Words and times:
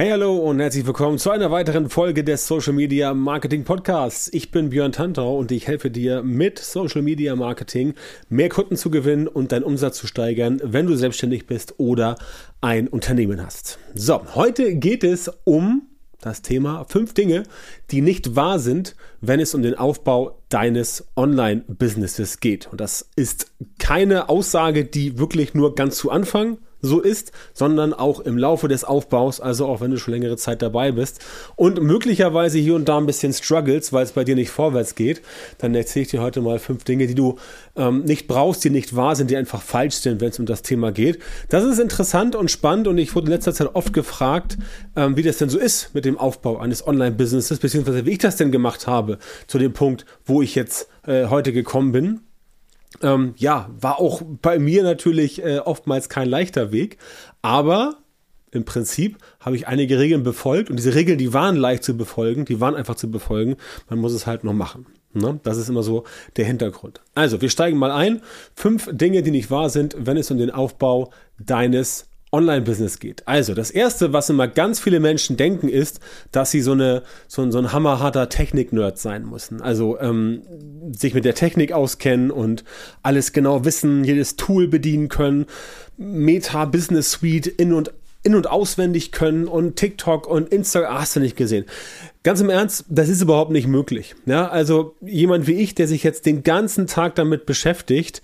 Hey, 0.00 0.08
hallo 0.12 0.34
und 0.34 0.60
herzlich 0.60 0.86
willkommen 0.86 1.18
zu 1.18 1.30
einer 1.30 1.50
weiteren 1.50 1.90
Folge 1.90 2.24
des 2.24 2.46
Social 2.46 2.72
Media 2.72 3.12
Marketing 3.12 3.64
Podcasts. 3.64 4.30
Ich 4.32 4.50
bin 4.50 4.70
Björn 4.70 4.92
Tantau 4.92 5.36
und 5.36 5.52
ich 5.52 5.66
helfe 5.66 5.90
dir 5.90 6.22
mit 6.22 6.58
Social 6.58 7.02
Media 7.02 7.36
Marketing 7.36 7.92
mehr 8.30 8.48
Kunden 8.48 8.76
zu 8.76 8.90
gewinnen 8.90 9.28
und 9.28 9.52
deinen 9.52 9.62
Umsatz 9.62 9.98
zu 9.98 10.06
steigern, 10.06 10.58
wenn 10.64 10.86
du 10.86 10.96
selbstständig 10.96 11.46
bist 11.46 11.74
oder 11.76 12.16
ein 12.62 12.88
Unternehmen 12.88 13.44
hast. 13.44 13.78
So, 13.94 14.22
heute 14.34 14.74
geht 14.74 15.04
es 15.04 15.30
um 15.44 15.82
das 16.22 16.40
Thema 16.40 16.86
fünf 16.88 17.12
Dinge, 17.12 17.42
die 17.90 18.00
nicht 18.00 18.34
wahr 18.34 18.58
sind, 18.58 18.96
wenn 19.20 19.38
es 19.38 19.54
um 19.54 19.60
den 19.60 19.74
Aufbau 19.74 20.40
deines 20.48 21.08
Online-Businesses 21.14 22.40
geht. 22.40 22.68
Und 22.72 22.80
das 22.80 23.10
ist 23.16 23.52
keine 23.78 24.30
Aussage, 24.30 24.86
die 24.86 25.18
wirklich 25.18 25.52
nur 25.52 25.74
ganz 25.74 25.98
zu 25.98 26.10
Anfang 26.10 26.56
so 26.82 27.00
ist, 27.00 27.32
sondern 27.52 27.92
auch 27.92 28.20
im 28.20 28.38
Laufe 28.38 28.68
des 28.68 28.84
Aufbaus, 28.84 29.40
also 29.40 29.66
auch 29.66 29.80
wenn 29.80 29.90
du 29.90 29.98
schon 29.98 30.14
längere 30.14 30.36
Zeit 30.36 30.62
dabei 30.62 30.92
bist 30.92 31.20
und 31.56 31.80
möglicherweise 31.82 32.58
hier 32.58 32.74
und 32.74 32.88
da 32.88 32.98
ein 32.98 33.06
bisschen 33.06 33.32
struggles, 33.32 33.92
weil 33.92 34.04
es 34.04 34.12
bei 34.12 34.24
dir 34.24 34.34
nicht 34.34 34.50
vorwärts 34.50 34.94
geht, 34.94 35.22
dann 35.58 35.74
erzähle 35.74 36.04
ich 36.04 36.10
dir 36.10 36.20
heute 36.20 36.40
mal 36.40 36.58
fünf 36.58 36.84
Dinge, 36.84 37.06
die 37.06 37.14
du 37.14 37.38
ähm, 37.76 38.04
nicht 38.04 38.26
brauchst, 38.26 38.64
die 38.64 38.70
nicht 38.70 38.96
wahr 38.96 39.16
sind, 39.16 39.30
die 39.30 39.36
einfach 39.36 39.62
falsch 39.62 39.96
sind, 39.96 40.20
wenn 40.20 40.30
es 40.30 40.38
um 40.38 40.46
das 40.46 40.62
Thema 40.62 40.92
geht. 40.92 41.18
Das 41.48 41.64
ist 41.64 41.78
interessant 41.78 42.34
und 42.36 42.50
spannend 42.50 42.88
und 42.88 42.98
ich 42.98 43.14
wurde 43.14 43.26
in 43.26 43.32
letzter 43.32 43.54
Zeit 43.54 43.74
oft 43.74 43.92
gefragt, 43.92 44.58
ähm, 44.96 45.16
wie 45.16 45.22
das 45.22 45.38
denn 45.38 45.48
so 45.48 45.58
ist 45.58 45.94
mit 45.94 46.04
dem 46.04 46.18
Aufbau 46.18 46.58
eines 46.58 46.86
Online-Businesses, 46.86 47.58
beziehungsweise 47.58 48.06
wie 48.06 48.12
ich 48.12 48.18
das 48.18 48.36
denn 48.36 48.52
gemacht 48.52 48.86
habe 48.86 49.18
zu 49.46 49.58
dem 49.58 49.72
Punkt, 49.72 50.04
wo 50.24 50.42
ich 50.42 50.54
jetzt 50.54 50.88
äh, 51.06 51.26
heute 51.26 51.52
gekommen 51.52 51.92
bin. 51.92 52.20
Ähm, 53.02 53.34
ja, 53.36 53.70
war 53.80 53.98
auch 53.98 54.22
bei 54.42 54.58
mir 54.58 54.82
natürlich 54.82 55.42
äh, 55.42 55.58
oftmals 55.58 56.08
kein 56.08 56.28
leichter 56.28 56.70
Weg, 56.70 56.98
aber 57.42 57.96
im 58.50 58.64
Prinzip 58.64 59.18
habe 59.38 59.56
ich 59.56 59.68
einige 59.68 59.98
Regeln 59.98 60.22
befolgt 60.22 60.70
und 60.70 60.76
diese 60.76 60.94
Regeln, 60.94 61.18
die 61.18 61.32
waren 61.32 61.56
leicht 61.56 61.84
zu 61.84 61.96
befolgen, 61.96 62.44
die 62.44 62.60
waren 62.60 62.74
einfach 62.74 62.96
zu 62.96 63.10
befolgen, 63.10 63.56
man 63.88 63.98
muss 63.98 64.12
es 64.12 64.26
halt 64.26 64.44
noch 64.44 64.52
machen. 64.52 64.86
Ne? 65.12 65.40
Das 65.42 65.56
ist 65.56 65.68
immer 65.68 65.82
so 65.82 66.04
der 66.36 66.44
Hintergrund. 66.44 67.00
Also, 67.14 67.40
wir 67.40 67.50
steigen 67.50 67.78
mal 67.78 67.90
ein. 67.90 68.22
Fünf 68.54 68.88
Dinge, 68.92 69.22
die 69.22 69.32
nicht 69.32 69.50
wahr 69.50 69.70
sind, 69.70 69.96
wenn 69.98 70.16
es 70.16 70.30
um 70.30 70.38
den 70.38 70.50
Aufbau 70.50 71.12
deines 71.38 72.09
Online-Business 72.32 72.98
geht. 72.98 73.26
Also, 73.26 73.54
das 73.54 73.70
erste, 73.70 74.12
was 74.12 74.30
immer 74.30 74.48
ganz 74.48 74.80
viele 74.80 75.00
Menschen 75.00 75.36
denken, 75.36 75.68
ist, 75.68 76.00
dass 76.32 76.50
sie 76.50 76.60
so 76.60 76.72
eine, 76.72 77.02
so, 77.26 77.42
ein, 77.42 77.52
so 77.52 77.58
ein 77.58 77.72
hammerharter 77.72 78.28
Technik-Nerd 78.28 78.98
sein 78.98 79.28
müssen. 79.28 79.60
Also, 79.60 79.98
ähm, 80.00 80.42
sich 80.92 81.14
mit 81.14 81.24
der 81.24 81.34
Technik 81.34 81.72
auskennen 81.72 82.30
und 82.30 82.64
alles 83.02 83.32
genau 83.32 83.64
wissen, 83.64 84.04
jedes 84.04 84.36
Tool 84.36 84.68
bedienen 84.68 85.08
können, 85.08 85.46
Meta 85.96 86.64
Business 86.64 87.12
Suite 87.12 87.46
in 87.46 87.72
und 87.72 87.92
in- 88.22 88.34
und 88.34 88.50
auswendig 88.50 89.12
können 89.12 89.46
und 89.48 89.76
TikTok 89.76 90.26
und 90.26 90.52
Instagram, 90.52 91.00
hast 91.00 91.16
du 91.16 91.20
nicht 91.20 91.36
gesehen. 91.36 91.64
Ganz 92.22 92.40
im 92.40 92.50
Ernst, 92.50 92.84
das 92.88 93.08
ist 93.08 93.22
überhaupt 93.22 93.50
nicht 93.50 93.66
möglich. 93.66 94.14
Ja, 94.26 94.48
also 94.48 94.94
jemand 95.00 95.46
wie 95.46 95.54
ich, 95.54 95.74
der 95.74 95.88
sich 95.88 96.02
jetzt 96.02 96.26
den 96.26 96.42
ganzen 96.42 96.86
Tag 96.86 97.14
damit 97.14 97.46
beschäftigt, 97.46 98.20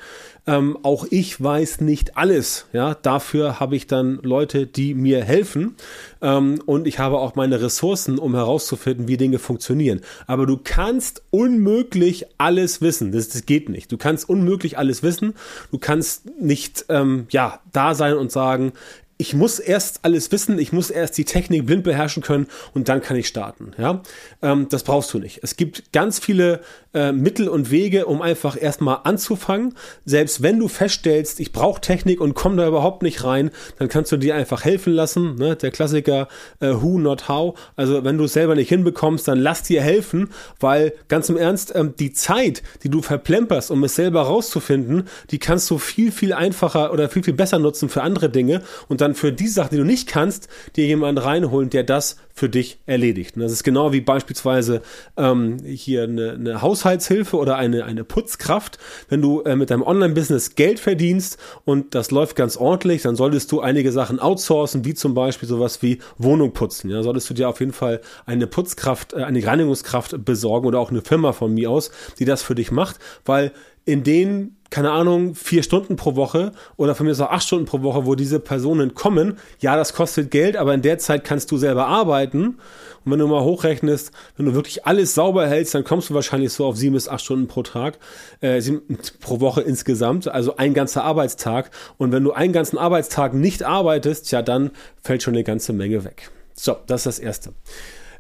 ähm, 0.47 0.79
auch 0.83 1.07
ich 1.11 1.43
weiß 1.43 1.81
nicht 1.81 2.17
alles. 2.17 2.67
Ja, 2.73 2.95
dafür 2.95 3.59
habe 3.59 3.77
ich 3.77 3.87
dann 3.87 4.21
Leute, 4.23 4.67
die 4.67 4.95
mir 4.95 5.25
helfen. 5.25 5.75
Ähm, 6.23 6.61
und 6.67 6.87
ich 6.87 6.99
habe 6.99 7.19
auch 7.19 7.35
meine 7.35 7.61
Ressourcen, 7.61 8.19
um 8.19 8.35
herauszufinden, 8.35 9.09
wie 9.09 9.17
Dinge 9.17 9.39
funktionieren. 9.39 10.03
Aber 10.27 10.47
du 10.47 10.59
kannst 10.63 11.23
unmöglich 11.31 12.27
alles 12.39 12.81
wissen. 12.81 13.13
Das, 13.13 13.29
das 13.29 13.47
geht 13.47 13.69
nicht. 13.69 13.91
Du 13.91 13.99
kannst 13.99 14.29
unmöglich 14.29 14.79
alles 14.79 15.03
wissen. 15.03 15.35
Du 15.71 15.79
kannst 15.79 16.27
nicht, 16.41 16.87
ähm, 16.89 17.27
ja, 17.31 17.61
da 17.73 17.95
sein 17.95 18.15
und 18.15 18.31
sagen, 18.31 18.73
ich 19.19 19.35
muss 19.35 19.59
erst 19.59 20.01
alles 20.05 20.31
wissen, 20.31 20.59
ich 20.59 20.73
muss 20.73 20.91
erst 20.91 21.17
die 21.17 21.25
Technik 21.25 21.67
blind 21.67 21.85
beherrschen 21.85 22.23
können 22.23 22.47
und 22.75 22.89
dann 22.89 23.01
kann 23.01 23.17
ich 23.17 23.29
starten. 23.29 23.73
Ja, 23.79 24.03
ähm, 24.43 24.69
das 24.69 24.83
brauchst 24.83 25.13
du 25.15 25.19
nicht. 25.19 25.41
Es 25.43 25.57
gibt 25.57 25.93
ganz 25.93 26.19
viele 26.19 26.61
äh, 26.97 27.13
Mittel 27.13 27.49
und 27.49 27.71
Wege, 27.71 28.07
um 28.07 28.23
einfach 28.23 28.61
erstmal 28.61 29.01
anzufangen. 29.05 29.75
Selbst 30.07 30.43
wenn 30.43 30.59
du 30.59 30.67
feststellst, 30.67 31.41
ich 31.41 31.53
brauche 31.53 31.81
Technik 31.81 32.23
und 32.23 32.33
komme 32.35 32.57
da 32.57 32.67
überhaupt 32.67 33.03
nicht 33.03 33.23
rein, 33.23 33.51
dann 33.79 33.89
kannst 33.89 34.13
du 34.13 34.17
dir 34.17 34.35
einfach 34.35 34.65
helfen 34.65 34.95
lassen. 34.95 35.37
Ne? 35.37 35.57
Der 35.57 35.71
Klassiker 35.71 36.29
äh, 36.61 36.69
Who 36.69 36.99
not 36.99 37.29
How. 37.29 37.59
Also 37.77 38.03
wenn 38.03 38.17
du 38.17 38.25
es 38.25 38.33
selber 38.33 38.55
nicht 38.55 38.71
hinbekommst, 38.71 39.29
dann 39.29 39.39
lass 39.39 39.63
dir 39.63 39.83
helfen, 39.83 40.31
weil 40.59 40.95
ganz 41.09 41.29
im 41.29 41.37
Ernst 41.37 41.75
ähm, 41.75 41.93
die 41.99 42.15
Zeit, 42.15 42.63
die 42.83 42.89
du 42.89 43.03
verplemperst, 43.03 43.71
um 43.71 43.85
es 43.85 43.95
selber 43.95 44.23
rauszufinden, 44.23 45.05
die 45.31 45.39
kannst 45.39 45.71
du 45.71 45.77
viel 45.77 46.11
viel 46.11 46.33
einfacher 46.33 46.93
oder 46.93 47.11
viel 47.11 47.23
viel 47.23 47.35
besser 47.35 47.59
nutzen 47.59 47.91
für 47.91 48.03
andere 48.03 48.31
Dinge 48.31 48.63
und 48.89 49.03
dann 49.03 49.15
für 49.15 49.33
die 49.33 49.49
Sachen, 49.49 49.71
die 49.73 49.77
du 49.77 49.85
nicht 49.85 50.09
kannst, 50.09 50.49
dir 50.77 50.87
jemanden 50.87 51.19
reinholen, 51.19 51.69
der 51.69 51.85
das 51.85 52.17
für 52.37 52.51
dich 52.51 52.79
erledigt. 52.85 53.37
Und 53.37 53.43
das 53.43 53.53
ist 53.53 53.65
genau 53.65 53.93
wie 53.93 54.03
beispielsweise 54.03 54.83
ähm, 55.17 55.57
hier 55.65 56.03
eine, 56.03 56.33
eine 56.33 56.63
Haushaltshilfe 56.87 57.37
oder 57.37 57.57
eine, 57.57 57.85
eine 57.85 58.05
Putzkraft. 58.05 58.79
Wenn 59.09 59.21
du 59.21 59.43
äh, 59.43 59.57
mit 59.57 59.71
deinem 59.71 59.83
Online-Business 59.83 60.55
Geld 60.55 60.79
verdienst 60.79 61.37
und 61.65 61.95
das 61.97 62.13
läuft 62.13 62.37
ganz 62.37 62.57
ordentlich, 62.57 63.03
dann 63.03 63.17
solltest 63.17 63.51
du 63.51 63.61
einige 63.61 63.91
Sachen 63.91 64.21
outsourcen, 64.21 64.85
wie 64.85 64.95
zum 64.95 65.13
Beispiel 65.13 65.49
sowas 65.49 65.83
wie 65.83 65.99
Wohnung 66.17 66.53
putzen. 66.53 66.89
Ja, 66.91 67.03
solltest 67.03 67.29
du 67.29 67.35
dir 67.35 67.49
auf 67.49 67.59
jeden 67.59 67.73
Fall 67.73 68.01
eine 68.25 68.47
Putzkraft, 68.47 69.15
äh, 69.15 69.25
eine 69.25 69.45
Reinigungskraft 69.45 70.25
besorgen 70.25 70.67
oder 70.67 70.79
auch 70.79 70.91
eine 70.91 71.03
Firma 71.03 71.33
von 71.33 71.53
mir 71.53 71.71
aus, 71.71 71.91
die 72.21 72.25
das 72.25 72.43
für 72.43 72.55
dich 72.55 72.71
macht, 72.71 72.99
weil 73.25 73.53
in 73.87 74.03
den, 74.03 74.57
keine 74.69 74.91
Ahnung, 74.91 75.35
vier 75.37 75.63
Stunden 75.63 75.95
pro 75.95 76.17
Woche 76.17 76.53
oder 76.77 76.95
von 76.95 77.07
mir 77.07 77.13
auch 77.15 77.31
acht 77.31 77.47
Stunden 77.47 77.67
pro 77.67 77.83
Woche, 77.83 78.05
wo 78.05 78.17
diese 78.17 78.41
Personen 78.41 78.95
kommen, 78.95 79.39
ja, 79.61 79.77
das 79.77 79.95
kostet 79.95 80.31
Geld, 80.31 80.57
aber 80.57 80.75
in 80.75 80.83
der 80.83 80.99
Zeit 80.99 81.25
kannst 81.25 81.51
du 81.53 81.57
selber 81.57 81.87
arbeiten. 81.87 82.59
Und 83.05 83.13
wenn 83.13 83.21
du 83.21 83.29
mal 83.29 83.45
hochrechnest, 83.45 84.11
wenn 84.37 84.47
du 84.47 84.55
wirklich 84.55 84.85
alles 84.85 85.15
sauber 85.15 85.47
hältst, 85.47 85.73
dann 85.77 85.85
kommst 85.85 86.11
du 86.11 86.15
wahrscheinlich 86.15 86.53
so 86.53 86.67
auf 86.67 86.77
sieben 86.77 86.95
bis 86.95 87.09
acht 87.09 87.25
Stunden 87.25 87.47
pro 87.47 87.63
Tag, 87.63 87.99
äh, 88.41 88.61
sieben, 88.61 88.99
pro 89.21 89.39
Woche 89.39 89.63
insgesamt, 89.63 90.27
also 90.27 90.57
ein 90.57 90.75
ganzer 90.75 91.05
Arbeitstag. 91.05 91.71
Und 91.97 92.11
wenn 92.11 92.25
du 92.25 92.33
einen 92.33 92.53
ganzen 92.53 92.77
Arbeitstag 92.77 93.35
nicht 93.35 93.63
arbeitest, 93.63 94.33
ja, 94.33 94.43
dann 94.43 94.73
fällt 95.01 95.23
schon 95.23 95.35
eine 95.35 95.45
ganze 95.45 95.73
Menge 95.73 96.05
weg. 96.05 96.31
So, 96.55 96.77
das 96.89 97.03
ist 97.03 97.07
das 97.07 97.19
Erste. 97.21 97.53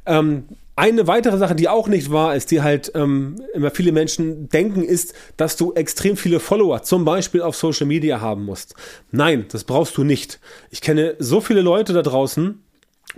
Ähm, 0.06 0.44
eine 0.76 1.06
weitere 1.06 1.38
Sache, 1.38 1.54
die 1.54 1.70
auch 1.70 1.88
nicht 1.88 2.12
wahr 2.12 2.36
ist, 2.36 2.50
die 2.50 2.60
halt 2.60 2.92
ähm, 2.94 3.42
immer 3.54 3.70
viele 3.70 3.92
Menschen 3.92 4.50
denken, 4.50 4.82
ist, 4.82 5.14
dass 5.38 5.56
du 5.56 5.72
extrem 5.72 6.18
viele 6.18 6.38
Follower, 6.38 6.82
zum 6.82 7.06
Beispiel 7.06 7.40
auf 7.40 7.56
Social 7.56 7.86
Media 7.86 8.20
haben 8.20 8.44
musst. 8.44 8.74
Nein, 9.10 9.46
das 9.50 9.64
brauchst 9.64 9.96
du 9.96 10.04
nicht. 10.04 10.38
Ich 10.70 10.82
kenne 10.82 11.16
so 11.18 11.40
viele 11.40 11.62
Leute 11.62 11.94
da 11.94 12.02
draußen, 12.02 12.62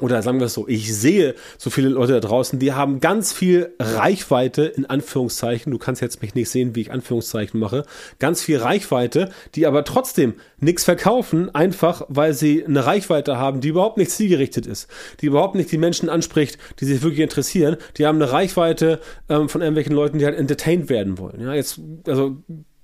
oder 0.01 0.23
sagen 0.23 0.39
wir 0.39 0.47
es 0.47 0.55
so, 0.55 0.69
ich 0.69 0.95
sehe 0.95 1.35
so 1.57 1.71
viele 1.71 1.89
Leute 1.89 2.13
da 2.13 2.21
draußen, 2.21 2.59
die 2.59 2.73
haben 2.73 3.01
ganz 3.01 3.33
viel 3.33 3.75
Reichweite, 3.81 4.63
in 4.65 4.87
Anführungszeichen, 4.87 5.73
du 5.73 5.79
kannst 5.79 6.03
jetzt 6.03 6.23
mich 6.23 6.35
nicht 6.35 6.51
sehen, 6.51 6.75
wie 6.75 6.83
ich 6.83 6.93
Anführungszeichen 6.93 7.59
mache, 7.59 7.85
ganz 8.19 8.43
viel 8.43 8.59
Reichweite, 8.59 9.31
die 9.55 9.67
aber 9.67 9.85
trotzdem 9.85 10.35
nichts 10.61 10.85
verkaufen, 10.85 11.53
einfach 11.55 12.03
weil 12.09 12.35
sie 12.35 12.65
eine 12.65 12.87
Reichweite 12.87 13.39
haben, 13.39 13.61
die 13.61 13.69
überhaupt 13.69 13.99
nicht 13.99 14.11
zielgerichtet 14.11 14.67
ist, 14.67 14.89
die 15.21 15.27
überhaupt 15.27 15.57
nicht 15.57 15.73
die 15.73 15.79
Menschen 15.79 16.09
anspricht, 16.09 16.59
die 16.81 16.85
sich 16.85 17.03
wirklich 17.03 17.21
interessieren, 17.21 17.77
die 17.97 18.07
haben 18.07 18.23
eine 18.23 18.31
Reichweite 18.31 19.01
ähm, 19.29 19.49
von 19.49 19.63
irgendwelchen 19.63 19.95
Leuten, 19.95 20.19
die 20.19 20.25
halt 20.25 20.39
entertained 20.39 20.89
werden 20.91 21.19
wollen. 21.19 21.41
Ja, 21.41 21.55
jetzt, 21.55 21.81
also 22.07 22.37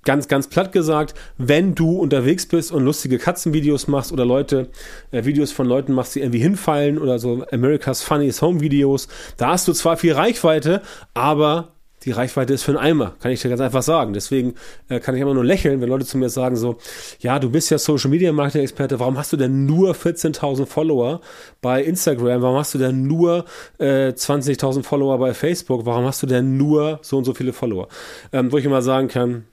ganz, 0.05 0.27
ganz 0.27 0.47
platt 0.47 0.71
gesagt, 0.71 1.13
wenn 1.37 1.75
du 1.75 1.97
unterwegs 1.97 2.45
bist 2.45 2.71
und 2.71 2.83
lustige 2.83 3.17
Katzenvideos 3.17 3.87
machst 3.87 4.11
oder 4.11 4.25
Leute, 4.25 4.69
äh, 5.11 5.25
Videos 5.25 5.51
von 5.51 5.67
Leuten 5.67 5.93
machst, 5.93 6.15
die 6.15 6.21
irgendwie 6.21 6.39
hinfallen 6.39 6.97
oder 6.97 7.19
so 7.19 7.45
America's 7.51 8.01
Funniest 8.01 8.41
Home 8.41 8.61
Videos, 8.61 9.07
da 9.37 9.49
hast 9.49 9.67
du 9.67 9.73
zwar 9.73 9.97
viel 9.97 10.13
Reichweite, 10.13 10.81
aber 11.13 11.75
die 12.05 12.11
Reichweite 12.11 12.53
ist 12.53 12.63
für 12.63 12.71
einen 12.71 12.77
Eimer, 12.77 13.15
kann 13.19 13.31
ich 13.31 13.41
dir 13.41 13.49
ganz 13.49 13.61
einfach 13.61 13.81
sagen. 13.81 14.13
Deswegen 14.13 14.53
äh, 14.89 14.99
kann 14.99 15.15
ich 15.15 15.21
immer 15.21 15.33
nur 15.33 15.43
lächeln, 15.43 15.81
wenn 15.81 15.89
Leute 15.89 16.05
zu 16.05 16.19
mir 16.19 16.29
sagen 16.29 16.55
so, 16.55 16.77
ja, 17.19 17.39
du 17.39 17.49
bist 17.49 17.71
ja 17.71 17.79
Social 17.79 18.11
Media 18.11 18.31
Marketing 18.31 18.61
Experte, 18.61 18.99
warum 18.99 19.17
hast 19.17 19.33
du 19.33 19.37
denn 19.37 19.65
nur 19.65 19.95
14.000 19.95 20.67
Follower 20.67 21.21
bei 21.61 21.83
Instagram? 21.83 22.43
Warum 22.43 22.57
hast 22.57 22.75
du 22.75 22.77
denn 22.77 23.07
nur 23.07 23.45
äh, 23.79 24.09
20.000 24.09 24.83
Follower 24.83 25.17
bei 25.17 25.33
Facebook? 25.33 25.85
Warum 25.85 26.05
hast 26.05 26.21
du 26.21 26.27
denn 26.27 26.57
nur 26.57 26.99
so 27.01 27.17
und 27.17 27.23
so 27.23 27.33
viele 27.33 27.53
Follower? 27.53 27.87
Ähm, 28.31 28.51
wo 28.51 28.57
ich 28.57 28.65
immer 28.65 28.83
sagen 28.83 29.07
kann, 29.07 29.45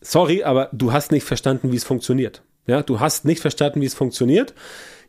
sorry, 0.00 0.42
aber 0.42 0.68
du 0.72 0.92
hast 0.92 1.12
nicht 1.12 1.24
verstanden, 1.24 1.72
wie 1.72 1.76
es 1.76 1.84
funktioniert. 1.84 2.42
Ja, 2.66 2.82
du 2.82 3.00
hast 3.00 3.24
nicht 3.24 3.40
verstanden, 3.40 3.80
wie 3.80 3.86
es 3.86 3.94
funktioniert. 3.94 4.54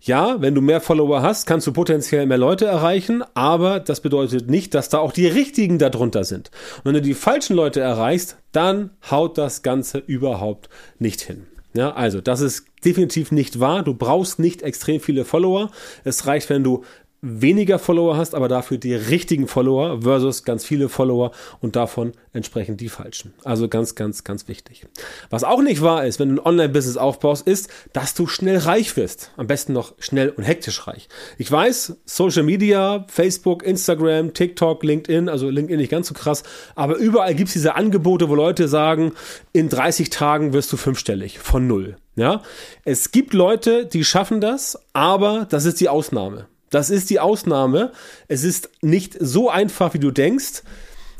Ja, 0.03 0.41
wenn 0.41 0.55
du 0.55 0.61
mehr 0.61 0.81
Follower 0.81 1.21
hast, 1.21 1.45
kannst 1.45 1.67
du 1.67 1.73
potenziell 1.73 2.25
mehr 2.25 2.39
Leute 2.39 2.65
erreichen, 2.65 3.23
aber 3.35 3.79
das 3.79 4.01
bedeutet 4.01 4.49
nicht, 4.49 4.73
dass 4.73 4.89
da 4.89 4.97
auch 4.97 5.11
die 5.11 5.27
richtigen 5.27 5.77
darunter 5.77 6.23
sind. 6.23 6.49
Und 6.79 6.85
wenn 6.85 6.93
du 6.95 7.01
die 7.01 7.13
falschen 7.13 7.55
Leute 7.55 7.81
erreichst, 7.81 8.38
dann 8.51 8.89
haut 9.11 9.38
das 9.38 9.61
Ganze 9.61 9.99
überhaupt 9.99 10.69
nicht 10.97 11.21
hin. 11.21 11.45
Ja, 11.73 11.93
also 11.93 12.19
das 12.19 12.41
ist 12.41 12.65
definitiv 12.83 13.31
nicht 13.31 13.59
wahr. 13.59 13.83
Du 13.83 13.93
brauchst 13.93 14.39
nicht 14.39 14.61
extrem 14.61 14.99
viele 14.99 15.23
Follower. 15.23 15.71
Es 16.03 16.25
reicht, 16.25 16.49
wenn 16.49 16.63
du 16.63 16.83
weniger 17.21 17.77
Follower 17.77 18.18
hast, 18.18 18.33
aber 18.33 18.47
dafür 18.47 18.77
die 18.77 18.95
richtigen 18.95 19.47
Follower 19.47 20.01
versus 20.01 20.44
ganz 20.44 20.65
viele 20.65 20.89
Follower 20.89 21.31
und 21.59 21.75
davon 21.75 22.13
entsprechend 22.33 22.81
die 22.81 22.89
falschen. 22.89 23.33
Also 23.44 23.68
ganz, 23.68 23.94
ganz, 23.94 24.23
ganz 24.23 24.47
wichtig. 24.47 24.88
Was 25.29 25.44
auch 25.44 25.62
nicht 25.62 25.81
wahr 25.81 26.06
ist, 26.06 26.19
wenn 26.19 26.35
du 26.35 26.41
ein 26.41 26.45
Online-Business 26.45 26.97
aufbaust, 26.97 27.47
ist, 27.47 27.69
dass 27.94 28.15
du 28.15 28.25
schnell 28.25 28.57
reich 28.57 28.97
wirst. 28.97 29.31
Am 29.38 29.45
besten 29.45 29.73
noch 29.73 29.94
schnell 30.00 30.29
und 30.29 30.44
hektisch 30.44 30.88
reich. 30.88 31.09
Ich 31.38 31.51
weiß, 31.51 31.97
Social 32.06 32.44
Media, 32.44 33.06
Facebook, 33.07 33.62
Instagram, 33.62 34.33
TikTok, 34.33 34.83
LinkedIn, 34.83 35.29
also 35.29 35.50
LinkedIn 35.50 35.79
nicht 35.79 35.91
ganz 35.91 36.07
so 36.07 36.15
krass, 36.15 36.41
aber 36.75 36.95
überall 36.95 37.35
gibt 37.35 37.50
es 37.50 37.53
diese 37.53 37.75
Angebote, 37.75 38.29
wo 38.29 38.35
Leute 38.35 38.67
sagen, 38.67 39.13
in 39.53 39.69
30 39.69 40.09
Tagen 40.09 40.53
wirst 40.53 40.74
du 40.74 40.77
fünfstellig 40.77 41.38
von 41.38 41.67
null. 41.67 41.97
Ja, 42.15 42.41
es 42.83 43.12
gibt 43.12 43.33
Leute, 43.33 43.85
die 43.85 44.03
schaffen 44.03 44.41
das, 44.41 44.77
aber 44.91 45.47
das 45.50 45.65
ist 45.65 45.79
die 45.79 45.88
Ausnahme. 45.88 46.47
Das 46.71 46.89
ist 46.89 47.12
die 47.12 47.19
Ausnahme. 47.19 47.91
Es 48.27 48.44
ist 48.44 48.69
nicht 48.81 49.15
so 49.19 49.50
einfach, 49.50 49.94
wie 49.94 50.00
du 50.00 50.09
denkst. 50.09 50.63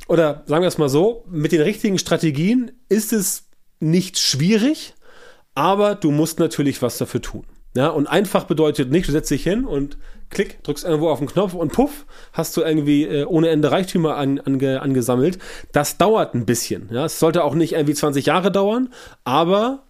Oder 0.08 0.44
sagen 0.48 0.64
wir 0.64 0.68
es 0.68 0.80
mal 0.80 0.90
so, 0.90 1.24
mit 1.30 1.52
den 1.52 1.62
richtigen 1.62 2.00
Strategien 2.00 2.72
ist 2.90 3.14
es 3.14 3.44
nicht 3.80 4.18
schwierig, 4.18 4.96
aber 5.54 5.96
du 5.96 6.12
musst 6.12 6.40
natürlich 6.40 6.82
was 6.82 6.98
dafür 6.98 7.22
tun. 7.22 7.46
Ja, 7.76 7.88
und 7.88 8.08
einfach 8.08 8.44
bedeutet 8.44 8.92
nicht, 8.92 9.08
du 9.08 9.14
setzt 9.14 9.32
dich 9.32 9.44
hin 9.44 9.64
und 9.64 9.98
klick, 10.30 10.62
drückst 10.64 10.84
irgendwo 10.84 11.10
auf 11.10 11.20
den 11.20 11.28
Knopf 11.30 11.54
und 11.54 11.72
puff, 11.72 12.06
hast 12.34 12.58
du 12.58 12.62
irgendwie 12.62 13.06
äh, 13.06 13.24
ohne 13.24 13.48
Ende 13.48 13.72
Reichtümer 13.72 14.18
an, 14.18 14.40
ange, 14.40 14.82
angesammelt. 14.82 15.40
Das 15.72 15.98
dauert 15.98 16.34
ein 16.34 16.46
bisschen. 16.46 16.90
Ja, 16.92 17.06
es 17.06 17.20
sollte 17.20 17.46
auch 17.46 17.56
nicht 17.56 17.74
irgendwie 17.74 17.94
20 17.94 18.26
Jahre 18.26 18.52
dauern, 18.52 18.90
aber 19.24 19.84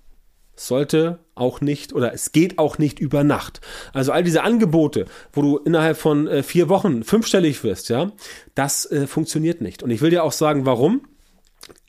sollte 0.55 1.19
auch 1.35 1.61
nicht 1.61 1.93
oder 1.93 2.13
es 2.13 2.31
geht 2.31 2.59
auch 2.59 2.77
nicht 2.77 2.99
über 2.99 3.23
Nacht. 3.23 3.61
Also 3.93 4.11
all 4.11 4.23
diese 4.23 4.43
Angebote, 4.43 5.05
wo 5.33 5.41
du 5.41 5.57
innerhalb 5.57 5.97
von 5.97 6.27
äh, 6.27 6.43
vier 6.43 6.69
Wochen 6.69 7.03
fünfstellig 7.03 7.63
wirst, 7.63 7.89
ja, 7.89 8.11
das 8.55 8.89
äh, 8.91 9.07
funktioniert 9.07 9.61
nicht. 9.61 9.83
Und 9.83 9.91
ich 9.91 10.01
will 10.01 10.09
dir 10.09 10.23
auch 10.23 10.31
sagen, 10.31 10.65
warum 10.65 11.01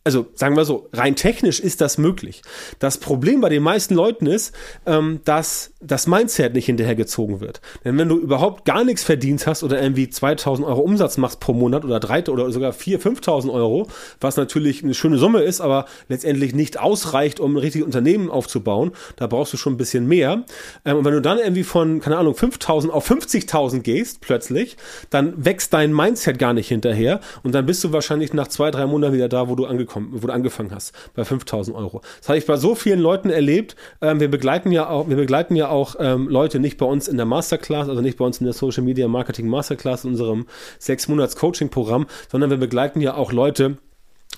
also 0.05 0.27
sagen 0.35 0.57
wir 0.57 0.65
so, 0.65 0.89
rein 0.93 1.15
technisch 1.15 1.61
ist 1.61 1.81
das 1.81 1.97
möglich. 1.97 2.43
Das 2.81 2.99
Problem 2.99 3.41
bei 3.41 3.49
den 3.49 3.63
meisten 3.63 3.95
Leuten 3.95 4.27
ist, 4.27 4.53
ähm, 4.85 5.21
dass 5.25 5.75
das 5.81 6.09
Mindset 6.09 6.55
nicht 6.55 6.67
hinterhergezogen 6.67 7.41
wird. 7.41 7.61
Denn 7.85 7.97
wenn 7.99 8.09
du 8.09 8.19
überhaupt 8.19 8.65
gar 8.65 8.85
nichts 8.85 9.05
verdient 9.05 9.47
hast 9.47 9.63
oder 9.63 9.81
irgendwie 9.81 10.11
2000 10.11 10.67
Euro 10.67 10.81
Umsatz 10.81 11.19
machst 11.19 11.39
pro 11.39 11.53
Monat 11.53 11.85
oder 11.85 12.01
drei 12.01 12.25
oder 12.29 12.51
sogar 12.51 12.73
4.000, 12.73 13.21
5.000 13.21 13.53
Euro, 13.53 13.89
was 14.21 14.37
natürlich 14.37 14.83
eine 14.83 14.95
schöne 14.95 15.19
Summe 15.19 15.43
ist, 15.43 15.61
aber 15.61 15.87
letztendlich 16.09 16.55
nicht 16.55 16.81
ausreicht, 16.81 17.39
um 17.39 17.55
ein 17.55 17.59
richtiges 17.59 17.87
Unternehmen 17.87 18.29
aufzubauen, 18.29 18.93
da 19.17 19.29
brauchst 19.29 19.53
du 19.53 19.57
schon 19.57 19.75
ein 19.75 19.79
bisschen 19.79 20.09
mehr. 20.09 20.45
Ähm, 20.85 20.97
und 20.97 21.05
wenn 21.05 21.15
du 21.15 21.23
dann 21.23 21.39
irgendwie 21.39 21.65
von, 21.65 22.01
keine 22.01 22.17
Ahnung, 22.19 22.35
5.000 22.35 22.91
auf 22.91 23.09
50.000 23.09 23.81
gehst 23.81 24.21
plötzlich, 24.21 24.77
dann 25.11 25.45
wächst 25.45 25.73
dein 25.73 25.95
Mindset 25.95 26.41
gar 26.41 26.55
nicht 26.55 26.69
hinterher 26.69 27.21
und 27.45 27.55
dann 27.55 27.67
bist 27.67 27.85
du 27.85 27.93
wahrscheinlich 27.93 28.33
nach 28.33 28.49
zwei, 28.49 28.73
drei 28.73 28.87
Monaten 28.87 29.15
wieder 29.15 29.29
da, 29.29 29.49
wo 29.49 29.55
du 29.55 29.65
angekommen 29.65 29.92
angekommen, 29.93 30.23
wo 30.23 30.27
du 30.27 30.33
angefangen 30.33 30.71
hast, 30.75 30.93
bei 31.15 31.25
5000 31.25 31.77
Euro. 31.77 32.01
Das 32.19 32.29
habe 32.29 32.39
ich 32.39 32.47
bei 32.47 32.57
so 32.57 32.75
vielen 32.75 33.01
Leuten 33.01 33.31
erlebt. 33.31 33.77
Ähm, 34.01 34.21
wir 34.21 34.31
begleiten 34.31 34.73
ja 34.73 34.89
auch, 34.89 35.09
wir 35.09 35.17
begleiten 35.17 35.57
ja 35.57 35.69
auch 35.69 35.97
ähm, 35.99 36.29
Leute 36.29 36.59
nicht 36.59 36.79
bei 36.79 36.87
uns 36.87 37.09
in 37.09 37.17
der 37.17 37.27
Masterclass, 37.27 37.89
also 37.89 38.01
nicht 38.01 38.19
bei 38.19 38.25
uns 38.25 38.39
in 38.39 38.45
der 38.45 38.55
Social 38.55 38.83
Media 38.83 39.09
Marketing 39.09 39.49
Masterclass, 39.49 40.05
in 40.05 40.13
unserem 40.13 40.47
sechs 40.79 41.09
Monats 41.09 41.37
Coaching 41.37 41.69
Programm, 41.69 42.07
sondern 42.31 42.51
wir 42.51 42.57
begleiten 42.57 43.01
ja 43.01 43.15
auch 43.15 43.33
Leute, 43.33 43.79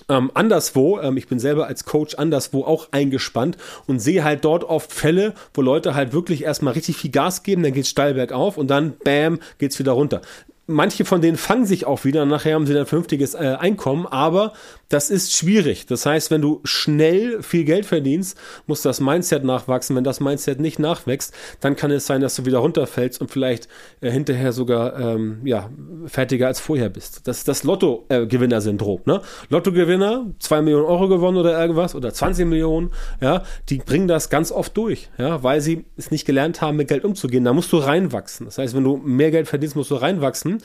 ähm, 0.09 0.29
anderswo, 0.33 0.99
ähm, 0.99 1.15
ich 1.15 1.27
bin 1.27 1.39
selber 1.39 1.67
als 1.67 1.85
Coach 1.85 2.15
anderswo 2.15 2.63
auch 2.65 2.89
eingespannt 2.91 3.57
und 3.87 3.99
sehe 3.99 4.25
halt 4.25 4.43
dort 4.43 4.65
oft 4.65 4.91
Fälle, 4.91 5.33
wo 5.53 5.61
Leute 5.61 5.95
halt 5.95 6.11
wirklich 6.11 6.43
erstmal 6.43 6.73
richtig 6.73 6.97
viel 6.97 7.11
Gas 7.11 7.43
geben, 7.43 7.63
dann 7.63 7.73
geht's 7.73 7.89
steil 7.89 8.13
bergauf 8.13 8.57
und 8.57 8.67
dann 8.67 8.95
bam, 9.03 9.39
geht's 9.57 9.79
wieder 9.79 9.93
runter 9.93 10.21
manche 10.67 11.05
von 11.05 11.21
denen 11.21 11.37
fangen 11.37 11.65
sich 11.65 11.85
auch 11.85 12.05
wieder, 12.05 12.25
nachher 12.25 12.55
haben 12.55 12.65
sie 12.65 12.77
ein 12.77 12.85
vernünftiges 12.85 13.33
äh, 13.33 13.55
Einkommen, 13.59 14.05
aber 14.07 14.53
das 14.89 15.09
ist 15.09 15.33
schwierig. 15.35 15.85
Das 15.85 16.05
heißt, 16.05 16.31
wenn 16.31 16.41
du 16.41 16.61
schnell 16.63 17.41
viel 17.41 17.63
Geld 17.63 17.85
verdienst, 17.85 18.37
muss 18.67 18.81
das 18.81 18.99
Mindset 18.99 19.43
nachwachsen. 19.43 19.95
Wenn 19.95 20.03
das 20.03 20.19
Mindset 20.19 20.59
nicht 20.59 20.79
nachwächst, 20.79 21.33
dann 21.59 21.75
kann 21.75 21.91
es 21.91 22.05
sein, 22.05 22.21
dass 22.21 22.35
du 22.35 22.45
wieder 22.45 22.59
runterfällst 22.59 23.21
und 23.21 23.31
vielleicht 23.31 23.67
äh, 24.01 24.11
hinterher 24.11 24.51
sogar 24.51 24.99
ähm, 24.99 25.41
ja, 25.43 25.69
fertiger 26.05 26.47
als 26.47 26.59
vorher 26.59 26.89
bist. 26.89 27.27
Das 27.27 27.39
ist 27.39 27.47
das 27.47 27.63
Lotto-Gewinner-Syndrom. 27.63 29.01
Ne? 29.05 29.21
Lottogewinner, 29.49 30.27
zwei 30.39 30.61
Millionen 30.61 30.85
Euro 30.85 31.07
gewonnen 31.07 31.37
oder 31.37 31.59
irgendwas 31.59 31.95
oder 31.95 32.13
20 32.13 32.45
Millionen, 32.45 32.91
ja, 33.21 33.43
die 33.69 33.77
bringen 33.79 34.07
das 34.07 34.29
ganz 34.29 34.51
oft 34.51 34.75
durch, 34.77 35.09
ja, 35.17 35.43
weil 35.43 35.61
sie 35.61 35.85
es 35.97 36.11
nicht 36.11 36.25
gelernt 36.25 36.61
haben, 36.61 36.77
mit 36.77 36.87
Geld 36.87 37.05
umzugehen. 37.05 37.43
Da 37.43 37.53
musst 37.53 37.71
du 37.71 37.77
reinwachsen. 37.77 38.45
Das 38.45 38.57
heißt, 38.57 38.75
wenn 38.75 38.83
du 38.83 38.97
mehr 38.97 39.31
Geld 39.31 39.47
verdienst, 39.47 39.75
musst 39.75 39.91
du 39.91 39.95
reinwachsen. 39.95 40.61